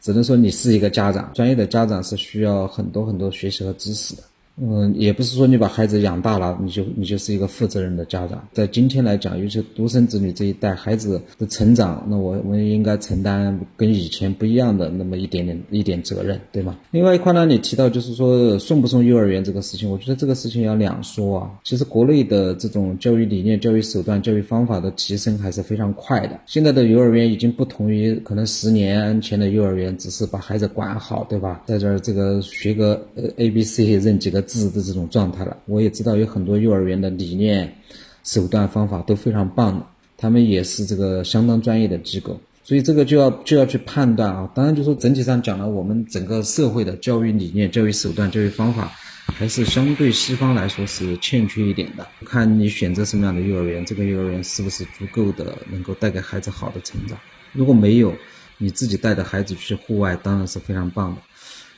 [0.01, 1.31] 只能说你是一个家长。
[1.35, 4.23] 专业的家长是需要很多很多学习和知识的。
[4.57, 8.47] 嗯，也不是说你把孩子养大了，你就你就是一个负责任的家长。
[8.53, 16.79] 在今天来讲，尤其独生子女这一代孩子的成长，那我们应该承担跟以前不一样的那么一点点一点责任，对吗？
[16.93, 21.51] 另外一块呢，你提到就是说送不送幼儿园这个事情，我觉得这个事情要两说啊。
[21.65, 26.39] 其实国内的这种教育理念、教育手段、教育方法的提升还是非常快的。
[26.47, 31.65] 现在的幼儿园已经不同于可能十年前的幼儿园，只是把孩子管好，对吧？
[31.67, 34.44] 在这儿这个学个呃 A B C 认几个。
[34.45, 37.77] 字的这种状态了，我也知道有很多幼儿园的理念、
[38.23, 39.85] 手段、方法都非常棒的，
[40.17, 44.49] 他们也是这个相当专业的机构，所以这个就要就要去判断啊。
[44.55, 48.93] 当然，就说整体上讲呢，我们整个社会的教育理念、教育手段、教育方法，
[49.27, 52.07] 还是相对西方来说是欠缺一点的。
[52.25, 57.19] 看你选择什么样的幼儿园，这个幼儿园是不是足够的能够带给孩子好的成长？
[57.53, 58.15] 如果没有，
[58.59, 61.21] 你自己带着孩子去户外，当然是非常棒的。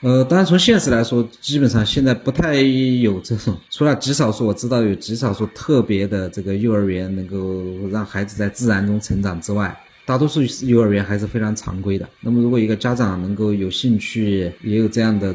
[0.02, 9.74] 呃，当然从现实来说，基本上现在不太有这种，除了极少数我知道有极少数特别的这个幼儿园能够让孩子在自然中成长之外，
[10.04, 12.06] 大多数幼儿园还是非常常规的。
[12.20, 15.34] 那么如果一个家长能够有兴趣，也有这样的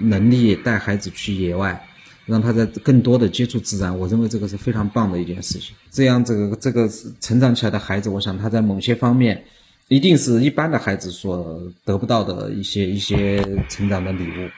[0.00, 1.80] 能力带孩子去野外，
[2.26, 5.76] 让他在更多的接触自然，我认为这个是非常棒的一件事情。
[5.92, 6.90] 这样这个这个
[7.20, 9.42] 成长起来的孩子，我想他在某些方面。
[9.92, 14.48] 一定是一般的孩子所得不到的一些一些成长的礼物。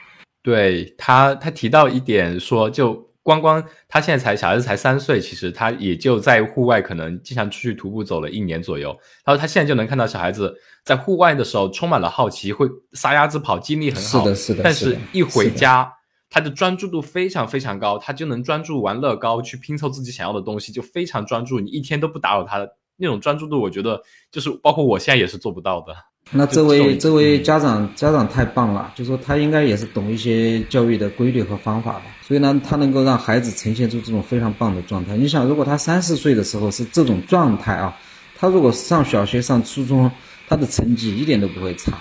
[0.41, 8.97] 对他，他提到一点说，就光光他现在才小孩子才三岁，其实他也就在户外可能经常出去徒步走了一年左右。
[9.25, 10.55] 他说他现在就能看到小孩子
[10.85, 14.23] 在户外的时候充满了好奇，会撒丫子跑，精力很好。
[14.23, 14.63] 是的，是的。
[14.63, 15.91] 但是一回家，
[16.29, 21.59] 他的专注度非常非常高，他就能专注玩乐高，去拼凑自己想要的东西，就非常专注。
[21.59, 22.65] 你一天都不打扰他。
[22.97, 25.95] 那种专注度，我觉得就是包括我现在也是做不到的。
[26.31, 35.15] 那这位这位家长家长太棒了，就说他应该也是懂一些教育的规律和方法的，所以呢，他能够让孩子呈现出这种非常棒的状态。
[35.15, 37.95] 你想，如果他三四岁的时候是这种状态啊，
[38.35, 40.09] 他如果上小学上初中，
[40.47, 41.93] 他的成绩一点都不会差。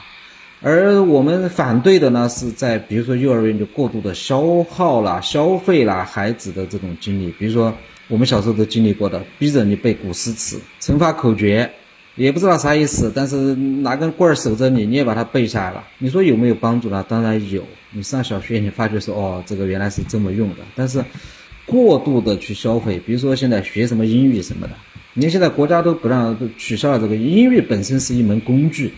[0.63, 7.75] 而我们反对的呢，是在比如说幼儿园就过度的消耗了、消费了孩子的这种精力，比如说。
[8.09, 11.71] 我们小时候都经历过的，逼着你背古诗词、乘法口诀，
[12.17, 15.83] 也不知道啥意思，但是拿根棍儿守着你，你也把它背下来了。
[15.99, 17.05] 你说有没有帮助呢？
[17.09, 17.65] 当然有。
[17.97, 20.57] 你上小学，你发觉说，哦，这个原来是这么用的。
[20.75, 21.03] 但是，
[21.65, 24.75] 过度的去消费，比如说现在学什么英语什么的，
[25.15, 28.93] 你看现在国家都不让，取消了这个英语本身是一门工具。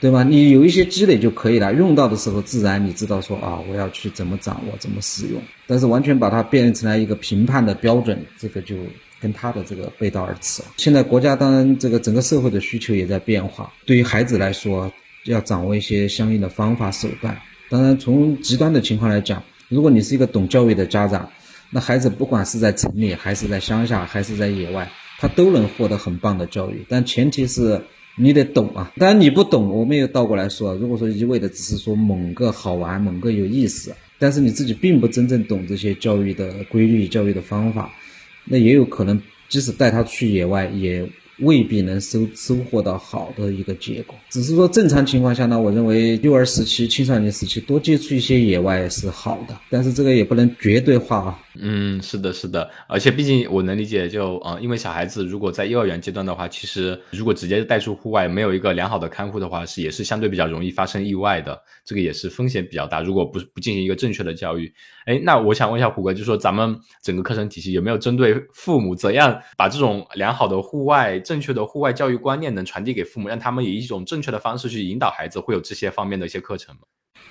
[0.00, 0.24] 对吧？
[0.24, 5.38] 你有一些积累就可以了，用到的时候自然你知道说啊，我要去怎么掌握、怎么使用。
[5.66, 8.76] 但是完全把它变成了一个评判的标准，这个就
[9.20, 10.62] 跟他的这个背道而驰。
[10.78, 14.90] 现在国家当然这个整个社会的需求也在变化，对于孩子来说，
[15.26, 17.36] 要掌握一些相应的方法手段。
[17.68, 21.28] 当然，从极端的情况来讲，如果你是一个懂教育的家长，
[21.68, 26.86] 那孩子不管是在城里还是在乡下还是在野外，他都能获得很棒的教育。
[26.88, 27.78] 但前提是。
[28.16, 37.90] 你得懂啊，当然你不懂，我们也倒过来说，如果说一味的只是说某个好玩、某个有意思，但是你自己并不真正懂这些教育的规律、教育的方法，
[38.44, 41.08] 那也有可能，即使带他去野外也。
[41.42, 51.38] 未必能收收获到好的一个结果，只是说正常情况下呢，我认为幼儿时期、青少年时期多接触一些野外是好的，但是这个也不能绝对化啊。
[51.58, 63.00] 嗯，是的，是的，而且毕竟我能理解，就啊，因为小孩子如果在幼儿园阶段的话，其实如果直接带出户外，没有一个良好的看护的话，是也是相对比较容易发生意外的，这个也是风险比较大。
[63.00, 64.72] 如果不不进行一个正确的教育，
[65.06, 71.18] 哎，那我想问一下虎哥，就说咱们整个课程体系有没有针对父母怎样把这种良好的户外？
[71.18, 76.82] 正确的户外教育观念能传递给父母，让他们以一种正确的方式去引导孩子，会有这些方面的一些课程吗？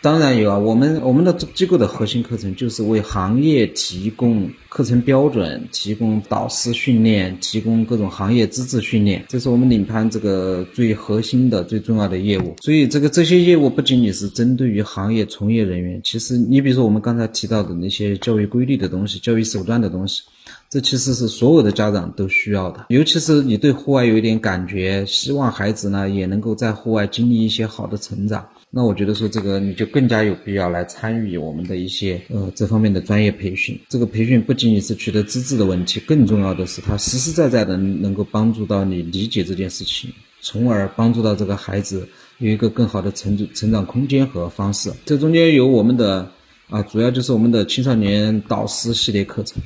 [0.02, 12.56] 当然有啊，我们我们的机构的核心课程就是为行业提供课程标准，提供导师训练，提供各种行业资质训练，这是我们领盘这个最核心的、最重要的业务。
[12.62, 20.22] 所以，这个这些业务不仅仅是针对于行业从业人员，其实你比如说我们刚才提到的那些教育规律的东西、教育手段的东西。
[20.70, 28.48] 这其实是所有的家长都需要的，尤其是你对户外有一点感觉，希望孩子呢也能够在户外经历一些好的成长。
[28.70, 33.80] 那我觉得说这个你就更加有必要来参与我们的一些呃这方面的专业培训。
[33.90, 42.08] 这个培训不仅仅是取得资质的问题，更重要的是它实实在在的能够帮助到你理解这件事情，从而帮助到这个孩子
[42.38, 44.92] 有一个更好的成成长空间和方式。
[45.04, 46.30] 这中间有我们的
[46.70, 49.60] 啊，主要就是我们的青少年导师系列课程。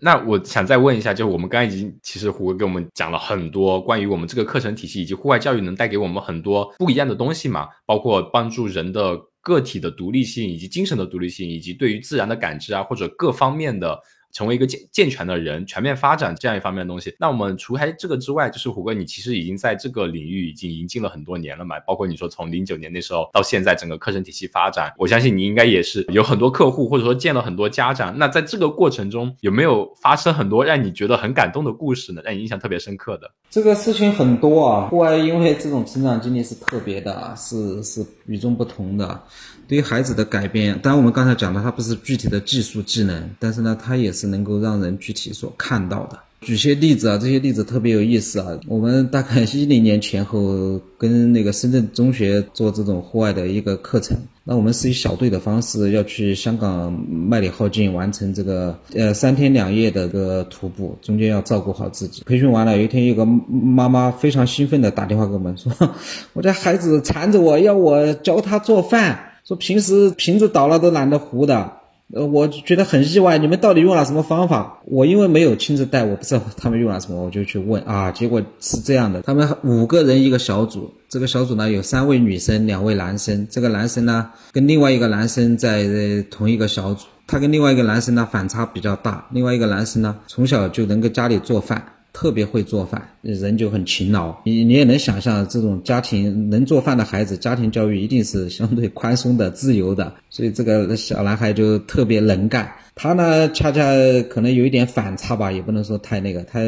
[0.00, 14.00] 那我想再问一下，就是我们刚刚已经其实胡哥给我们讲了很多关于我们这个课程体系以及户外教育能带给我们很多不一样的东西嘛，包括帮助人的个体的独立性，以及精神的独立性，以及对于自然的感知啊，或者各方面的。
[14.32, 17.14] 成为一个健健全的人，全面发展这样一方面的东西。
[17.18, 21.78] 那我们除开这个之外，就是虎哥，你其实已经在这个领域已经引进了很多年了嘛。
[21.80, 28.16] 包括你说从零九年那时候到现在，整个课程体系发展，我相信你应该也是有很多客户，或者说见了很多家长。
[28.16, 32.22] 那在这个过程中，有没有发生很多让你觉得很感动的故事呢？
[32.24, 33.30] 让你印象特别深刻的？
[33.50, 39.22] 这个事情很多啊，户外因为这种成长经历是特别的，是是与众不同的。
[39.70, 46.18] 对于孩子的改变，当然我们刚才讲的，它不是具体的技术技能，但是呢，它也是能够让人具体所看到的。
[46.40, 48.48] 举些例子啊，这些例子特别有意思啊。
[48.66, 62.24] 我们大概一零年前后跟那个深圳中学做这种户外的一个课程，那我们是以小队的方式要去香港麦理浩径完成这个呃三天两夜的个徒步，中间要照顾好自己。
[62.26, 65.70] 培训完了，有一天有个妈妈非常兴奋的打电话给我们说，
[66.34, 69.26] 我家孩子缠着我要我教他做饭。
[69.46, 71.72] 说平时瓶子倒了都懒得糊的，
[72.12, 74.80] 呃，我觉得很意外，你们到底用了什么方法？
[74.84, 85.84] 我因为没有亲自带，我不知道他们用了什么，我就去问啊，结果是这样的，他们五个人一个小组，这个小组呢有三位女生，两位男生，这个男生呢跟另外一个男生在
[86.30, 91.84] 同一个小组，他跟另外一个男生呢反差比较大，另外一个男生呢从小就能够家里做饭。
[92.12, 94.34] 特别会做饭，人就很勤劳。
[94.44, 100.12] 你你也能想象，这种家庭能做饭的孩子，家庭教育一定是相对宽松的、自由的。
[100.28, 102.70] 所以这个小男孩就特别能干。
[102.94, 103.82] 他呢，恰恰
[104.28, 106.42] 可能有一点反差吧，也不能说太那个。
[106.44, 106.60] 他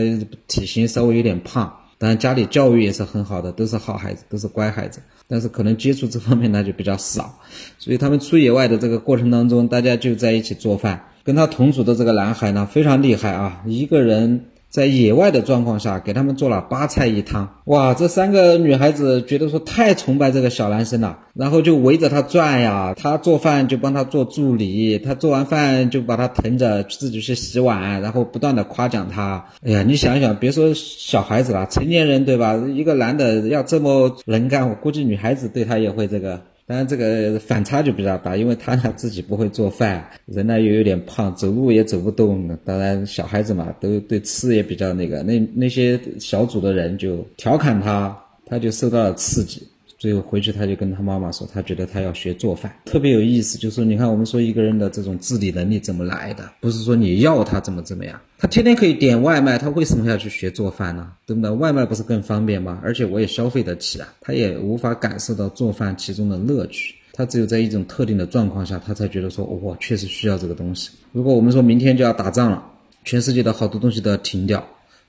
[0.46, 5.00] 体型稍微有点胖，当然家里教育也是很好的，都是好孩子，都是乖孩子。
[5.26, 7.38] 但是可能接触这方面呢就比较少。
[7.78, 11.04] 所以他们出野外的这个过程当中，大家就在一起做饭。
[11.24, 14.44] 跟他同组的这个男孩呢，非常厉害啊，一个人。
[14.72, 17.46] 在野外的状况下，给他们做了八菜一汤。
[17.66, 22.94] 哇，这三个女孩子觉得说太崇拜这个小男生了，然后就围着他转呀。
[22.96, 29.44] 他做饭就帮他做助理，他做完饭就把他疼着自己去洗碗，然后不断的夸奖他。
[29.62, 32.56] 哎呀，你想想，别说小孩子了，成年人对吧？
[32.74, 36.40] 一个男的要这么能干，我估计女孩子对他也会这个。
[36.64, 42.48] 当然，这个反差就比较大，因为他呢自己不会做饭，人呢又有点胖，走路也走不动。
[42.64, 45.22] 当然，小孩子嘛，都对吃也比较那个。
[45.22, 49.66] 那那些小组的人就调侃他，他就受到了刺激。
[50.02, 53.56] 最后回去，他就跟他妈妈说，他觉得他要学做饭，特别有意思。
[53.56, 56.50] 就说你看，我们说一个人的这种自理能力怎么来的？
[56.58, 61.12] 不是说你要他怎么怎么样，他天天可以点外卖，他为什么要去学做饭呢？
[61.24, 61.48] 对不对？
[61.52, 62.80] 外卖不是更方便吗？
[62.82, 64.12] 而且我也消费得起啊。
[64.20, 70.90] 他也无法感受到做饭其中的乐趣，他只有在一种特定的状况下，他才觉得说，我确实需要这个东西。
[71.12, 72.60] 如果我们说明天就要打仗了，
[73.04, 74.66] 全世界的好多东西都要停掉，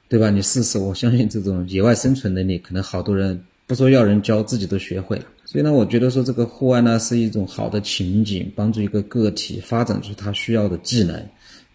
[0.07, 0.29] 对吧？
[0.29, 3.43] 你试试，我相信这种野外生存能力，可能好多人。
[3.66, 5.26] 不说要人教，自己都学会了。
[5.45, 11.22] 所以呢，我觉得说这个户外呢是一种好的情景，帮助一个个体发展出他需要的技能。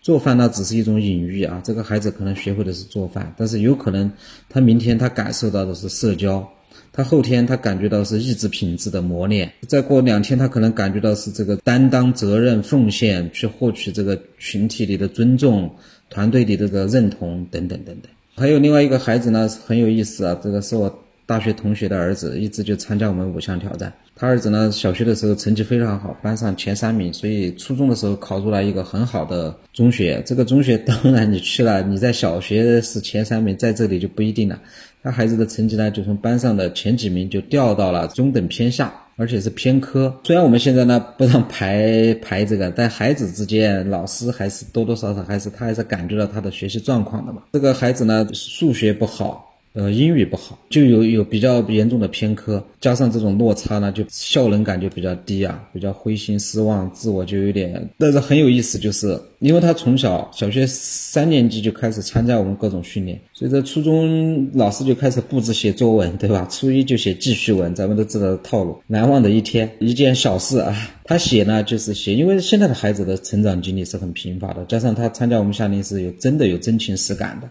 [0.01, 4.11] 做饭呢只是一种隐喻啊，这个孩子可能学会的是做饭，但是有可能
[4.49, 6.47] 他明天他感受到的是社交，
[6.93, 15.70] 他后天他感觉到是意志品质的磨练，再过两天他可能感觉到是这个担当责任、奉献，去获取这个群体里的尊重、
[16.09, 18.11] 团队里的这个认同等等等等。
[18.34, 21.05] 还有另外一个孩子呢很有意思啊，这个是我。
[21.29, 23.93] 大学同学的儿子一直就参加我们五项挑战。
[24.16, 30.22] 他儿子呢，小学的时候成绩非常好，班上前三名，所以初中的时候考入了一个很好的中学。
[30.24, 34.59] 这个中学当然你去了，你在小学是前三名，在这里就不一定了。
[35.03, 40.18] 他孩子的成绩呢，就从班上的前几名就掉到了中等偏下，而且是偏科。
[40.24, 47.43] 虽然我们现在呢不让排排这个，但孩子之间老师还是多多少少还是他还是感觉到他的学习状况的嘛。
[47.53, 49.45] 这个孩子呢，数学不好。
[49.74, 57.88] 呃，英语不好，就有有比较严重的偏科，加上这种落差呢，就效能感就比较低啊，比较灰心失望，自我就有点。
[57.98, 66.46] 但是很有意思，就是因为他从小小学三年级就开始参加我们各种训练，所以在初中老师就开始布置写作文，对吧？
[66.50, 68.76] 初一就写记叙文，咱们都知道套路。
[68.88, 77.48] 难忘的一天，一件小事啊，他写呢就是写，因为现在的孩子的成长经历是很贫乏的，加上他参加我们夏令时有真的有真情实感的。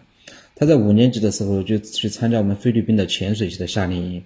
[0.58, 4.22] 他在五年级的时候就去参加我们菲律宾的潜水系的夏令营，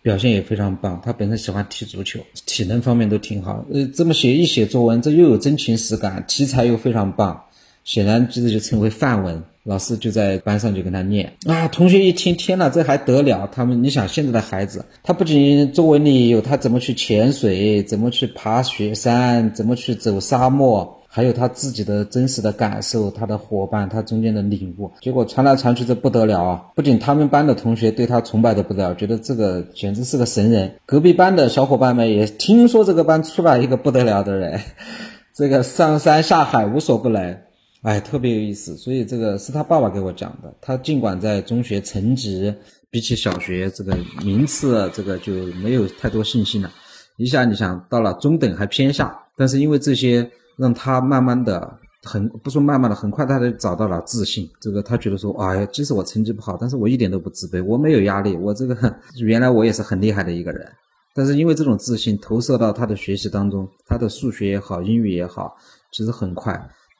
[0.00, 1.02] 表现也非常棒。
[1.04, 3.66] 他本身喜欢踢足球，体能方面都挺好。
[3.70, 7.42] 呃，这么写一写作文，这又有真情实感，题材又非常棒，
[7.84, 9.42] 显然这就成为范文。
[9.64, 13.48] 老师就在班上就跟他念啊，同学一听，天呐，这还得了？
[13.52, 20.95] 他们，你想现在的孩子，他不仅作文里有他怎么去潜水，怎么去爬雪山，怎么去走沙漠。
[21.16, 26.62] 还有他自己的真实的感受，他的伙伴他中间的领悟，结果传来传去这不得了啊！
[26.74, 34.60] 不仅他们班的同学对他崇拜的不得了，觉得这个简直是个神人，隔壁班的小伙伴们也听说这个班出来一个不得了的人，
[35.34, 37.38] 这个上山下海无所不能。
[37.80, 40.52] 哎，特别有意思，所以这个是他爸爸给我讲的。
[40.60, 42.54] 他尽管在中学成绩
[42.90, 46.70] 比起小学这个名次，这个就没有太多信心了。
[47.16, 54.48] 一下你想到了中等还偏下，但是因为这些让他慢慢的很不说慢慢的很快他就找到了自信。
[54.60, 60.66] 这个他觉得说，哎呀，即使我成绩不好，但是我一点都不自卑，我没有压力，我这个 原来我也是很厉害的一个人。
[61.14, 65.56] 但是因为这种自信投射到他的学习当中，他的数学也好，英语也好，
[65.90, 66.52] 其实很快。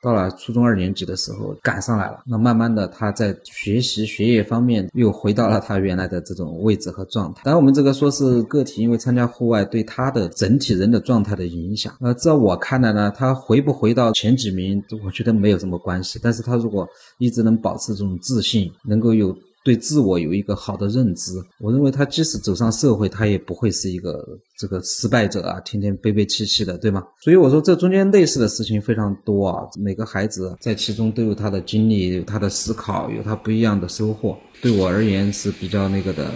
[0.07, 2.21] 到了初中二年级的时候，赶上来了。
[2.25, 7.41] 那慢慢的，他在学习学业方面又回到了他原来的这种位置和状态。
[7.43, 11.93] 当然，我们这个说是个体，因为参加户外对他的整体人的状态的影响。
[11.99, 16.21] 呃，在我看来呢，他回不回到前几名，我觉得没有什么关系。
[16.23, 16.87] 但是他如果
[17.19, 19.37] 一直能保持这种自信，能够有。
[19.67, 24.25] 对自我有一个好的认知，我认为他即使走上社会，他也不会是一个
[24.57, 27.03] 这个失败者啊，天天悲悲戚戚的，对吗？
[27.21, 34.39] 所以我说这中间类似的事情非常多啊，每个孩子在其中都有他的经历，有他的思考，有他不一样的收获。
[34.63, 36.31] 对我而言是比较那个的，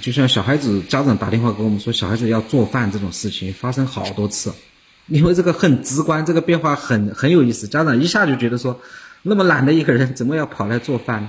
[0.00, 4.50] 就像小孩子家长打电话给我们说，小孩子要做饭这种事情发生好多次，
[5.08, 8.74] 因为这个很直观，这个变化很很有意思，家长一下就觉得说，
[9.22, 11.28] 那么懒的一个人怎么要跑来做饭？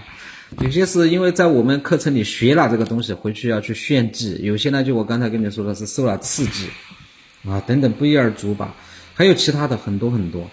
[0.58, 6.68] 有些是因为在我们课程里学了这个东西，回去要去炫技；有些呢，就我刚才跟你说的是受了刺激，
[7.48, 8.76] 啊，等等不一而足吧。
[9.14, 10.50] 还有其他的很多很多。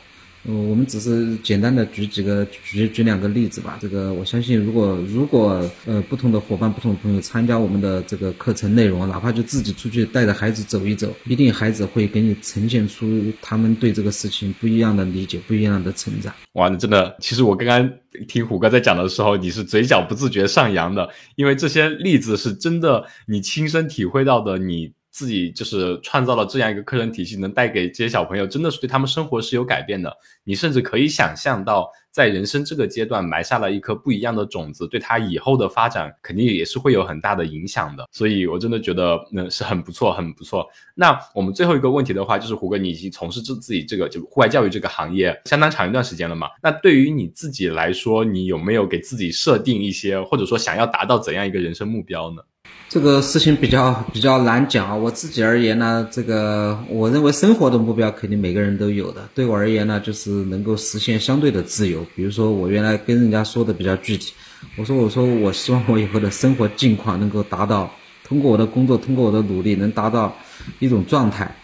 [0.48, 3.76] 嗯，我们只是简单的举几个举举两个例子吧。
[3.80, 16.32] 这个我相信，如果如果呃不同的伙伴、不同的朋友参加我们的这个课程内容，哪怕就自己出去带着孩子走一走，一定孩子会给你呈现出他们对这个事情不一样的理解、不一样的成长。
[16.52, 17.90] 哇，你真的，其实我刚刚
[18.28, 24.92] 听虎哥在讲的时候，你是嘴角不自觉上扬的，因为这些例子是真的，你亲身体会到的，你。
[25.16, 30.14] 自己就是创造了这样一个课程体系，能带给这些小朋友，真的是对他们生活是有改变的。
[30.44, 38.06] 你甚至可以想象到，在人生这个阶段埋下了一颗不一样的种子，对他以后的发展肯定也是会有很大的影响的。
[38.12, 40.68] 所以，我真的觉得那是很不错，很不错。
[40.94, 46.48] 那我们最后一个问题的话，就是胡哥，你已经从事自自己这个就户外教育这个行业相当长一段时间了嘛？
[46.62, 52.42] 那对于你自己来说，你有没有给自己设定一些，或者说想要达到怎样一个人生目标呢？
[52.88, 54.94] 这个事情比较比较难讲啊。
[54.94, 59.28] 我自己而言呢，这个我认为生活的目标肯定每个人都有的。
[59.34, 62.06] 对我而言呢，就是能够实现相对的自由。
[62.14, 64.32] 比如说，我原来跟人家说的比较具体，
[64.76, 67.90] 我说我说我希望我以后的生活境况能够达到，
[68.24, 70.34] 通过我的工作，通过我的努力，能达到
[70.78, 71.54] 一种状态。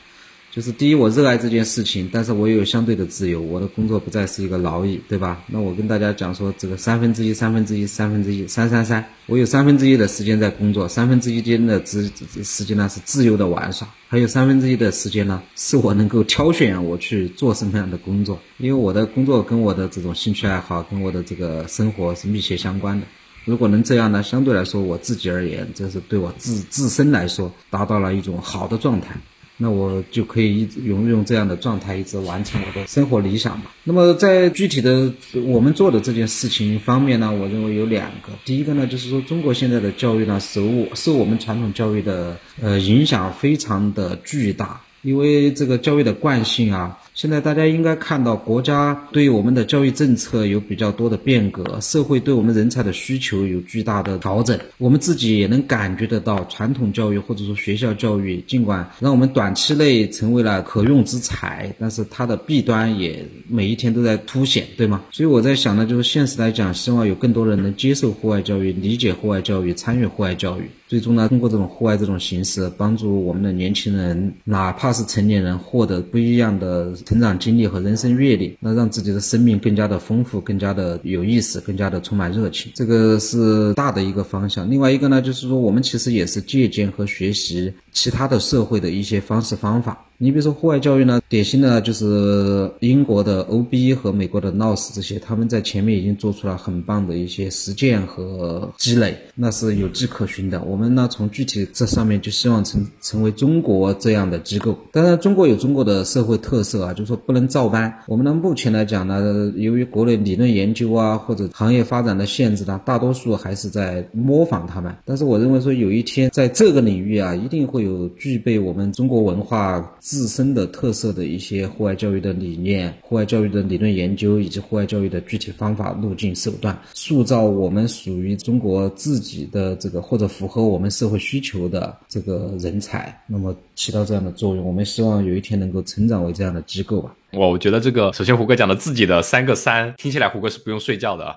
[0.52, 5.42] 就是第一，我热爱这件事情，但是我也有相对的自由，我的工作不再是一个劳役，对吧？
[5.46, 12.10] 那我跟大家讲说，这个三分之一、三分之一、三分之一、三三三，我有三分之一的时间在工作，三分之一间的时
[12.44, 23.06] 时间呢是自由的玩耍，还有三分之一的时间呢是我能够挑选我去做什么样的工作，因为我的工作跟我的这种兴趣爱好跟我的这个生活是密切相关的。
[23.46, 29.16] 如果能这样呢，相对来说我自己而言，这是对我自自身来说达到了一种好的状态。
[29.62, 33.66] 那我就可以一直用用这样的状态，一直完成我的生活理想嘛。
[33.84, 35.12] 那么在具体的
[35.46, 38.32] 我们做的这件事情方面呢，我认为有两个。
[38.44, 46.98] 第一个呢，就是说中国现在的教育呢，受我受我们传统教育的呃影响非常的巨大，因为这个教育的惯性啊。
[47.22, 54.58] 现在大家应该看到，国家对我们的教育政策有比较多的变革，社会对我们人才的需求有巨大的调整。
[54.76, 65.00] 我们自己也能感觉得到，传统教育或者说学校教育，尽管让我们短期内成为了可用之才，但是它的弊端也每一天都在凸显，对吗？
[65.12, 70.68] 所以我在想呢，就是现实来讲，希望有更多人能接受户外教育，理解户外教育，参与户外教育。
[70.92, 82.70] 最终呢，通过这种户外这种形式，帮助我们的年轻人，哪怕是成年人，获得不一样的成长经历和人生阅历，那让自己的生命更加的丰富，更加的有意思，更加的充满热情。
[82.74, 84.70] 这个是大的一个方向。
[84.70, 90.06] 另外一个呢，就是说我们其实也是借鉴和学习其他的社会的一些方式方法。
[90.18, 100.62] 你比如说户外教育呢，典型的就是英国的 OB 和美国的 NOS 这些，他们在前面已经做出了很棒的一些实践和积累，那是有迹可循的。
[100.62, 104.78] 我们呢，从具体这上面就希望成成为中国这样的机构。
[104.92, 107.92] 当然，中国有中国的社会特色啊，就是说不能照搬。
[108.06, 114.94] 我们呢，目前来讲呢，由于国内理论研究啊或者行业发展的限制呢，大多数还是在模仿他们。
[115.04, 134.64] 但是我认为说，有一天在这个领域啊，一定会有具备我们中国文化自身的特色的一些户外教育的理念、户外教育的理论研究以及户外教育的具体方法、路径、手段，塑造我们属于中国自己的这个或者符合我们社会需求的这个人才，那么起到这样的作用。
[134.64, 137.14] 我们希望有一天能够成长为这样的机构吧。
[137.32, 141.34] 我我觉得这个，首先胡哥讲的自己的三个三，听起来胡歌是不用睡觉的，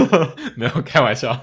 [0.56, 1.38] 没有开玩笑。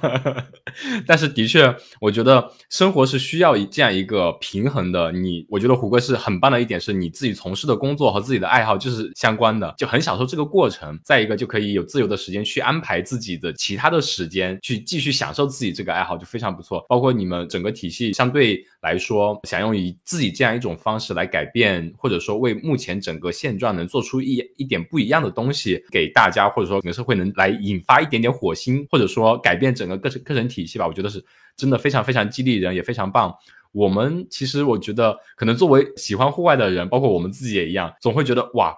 [1.05, 5.11] 但是的确，我觉得生活是需要这样一个平衡的。
[5.11, 10.99] 你，我觉得胡歌是很棒的一点，是你自己从事的工作和自己的爱好就是相关的，就很享受这个过程。
[11.03, 16.83] 再一个，就可以有自由的时间去安排自己的其他的时间，去继续享受自己这个爱好，就非常不错。
[16.89, 23.87] 包括你们整个体系相对来说，想用以自己这样一种方式来改变，或者说为目前整个现状能。
[23.91, 31.21] 做出一一点不一样的东西给大家，或者说整个社会能来引发一点点火星，或者说改变整个课程课程体系吧，我觉得是
[31.57, 33.35] 真的非常非常激励人，也非常棒。
[33.73, 38.77] 我们其实我觉得，可能作为喜欢户外的人，包括我们自己也一样，总会觉得哇。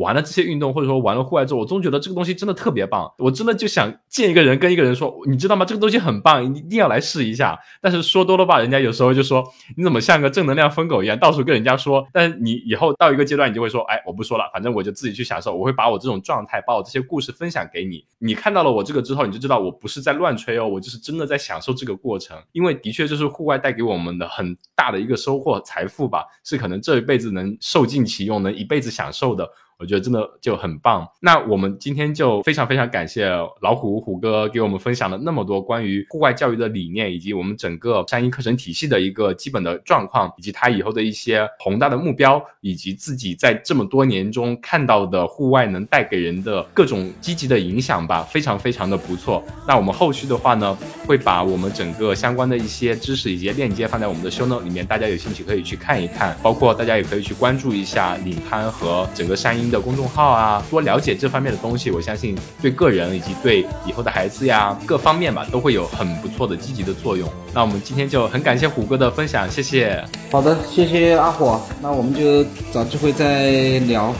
[0.00, 3.12] 玩了这些运动，或者说玩了户外之后，我总觉得这个东西真的特别棒。
[3.18, 5.64] 我真的就想见一个人，跟一个人说，你知道吗？
[5.64, 7.58] 这个东西很棒，你一定要来试一下。
[7.82, 9.44] 但是说多了吧，人家有时候就说
[9.76, 12.06] 你怎么像个正能量疯狗一样，到处跟人家说。
[12.12, 15.54] 但是你以后到一个阶段，你就会说，哎，我不说了，反正我就自己去享受。
[15.54, 18.02] 我会把我这种状态，把我这些故事分享给你。
[18.18, 22.36] 你看到了我这个之后，你就知道我不是在乱吹哦，我就是真的在享受这个过程。
[22.52, 29.48] 因为的确就是户外带给我们的很大的一个收获、财富吧，是可能这一辈子能受尽其用，能一辈子享受的。
[29.80, 31.08] 我觉得真的就很棒。
[31.20, 33.26] 那我们今天就非常非常感谢
[33.62, 49.42] 老虎虎哥给我们分享了那么多关于户外教育的理念，以及我们整个山鹰课程体系的一个基本的状况，以及他以后的一些宏大的目标，以及自己在这么多年中看到的户外能带给人的各种积极的影响吧，非常非常的不错。
[49.66, 50.76] 那我们后续的话呢，
[51.06, 59.69] 会把我们整个相关的一些知识以及链接放在我们的 show note 里面，大家有兴趣可以去看一看，包括大家也可以去关注一下领攀和整个山鹰。
[59.70, 67.28] 的公众号啊，多了解这方面的东西，我相信对个人以及对以后的孩子呀，各方面吧，都会有很不错的积极的作用。
[67.54, 70.04] 那我们今天就很感谢虎哥的分享，谢谢。
[70.30, 74.14] 好的，谢谢阿火，那我们就找机会再聊。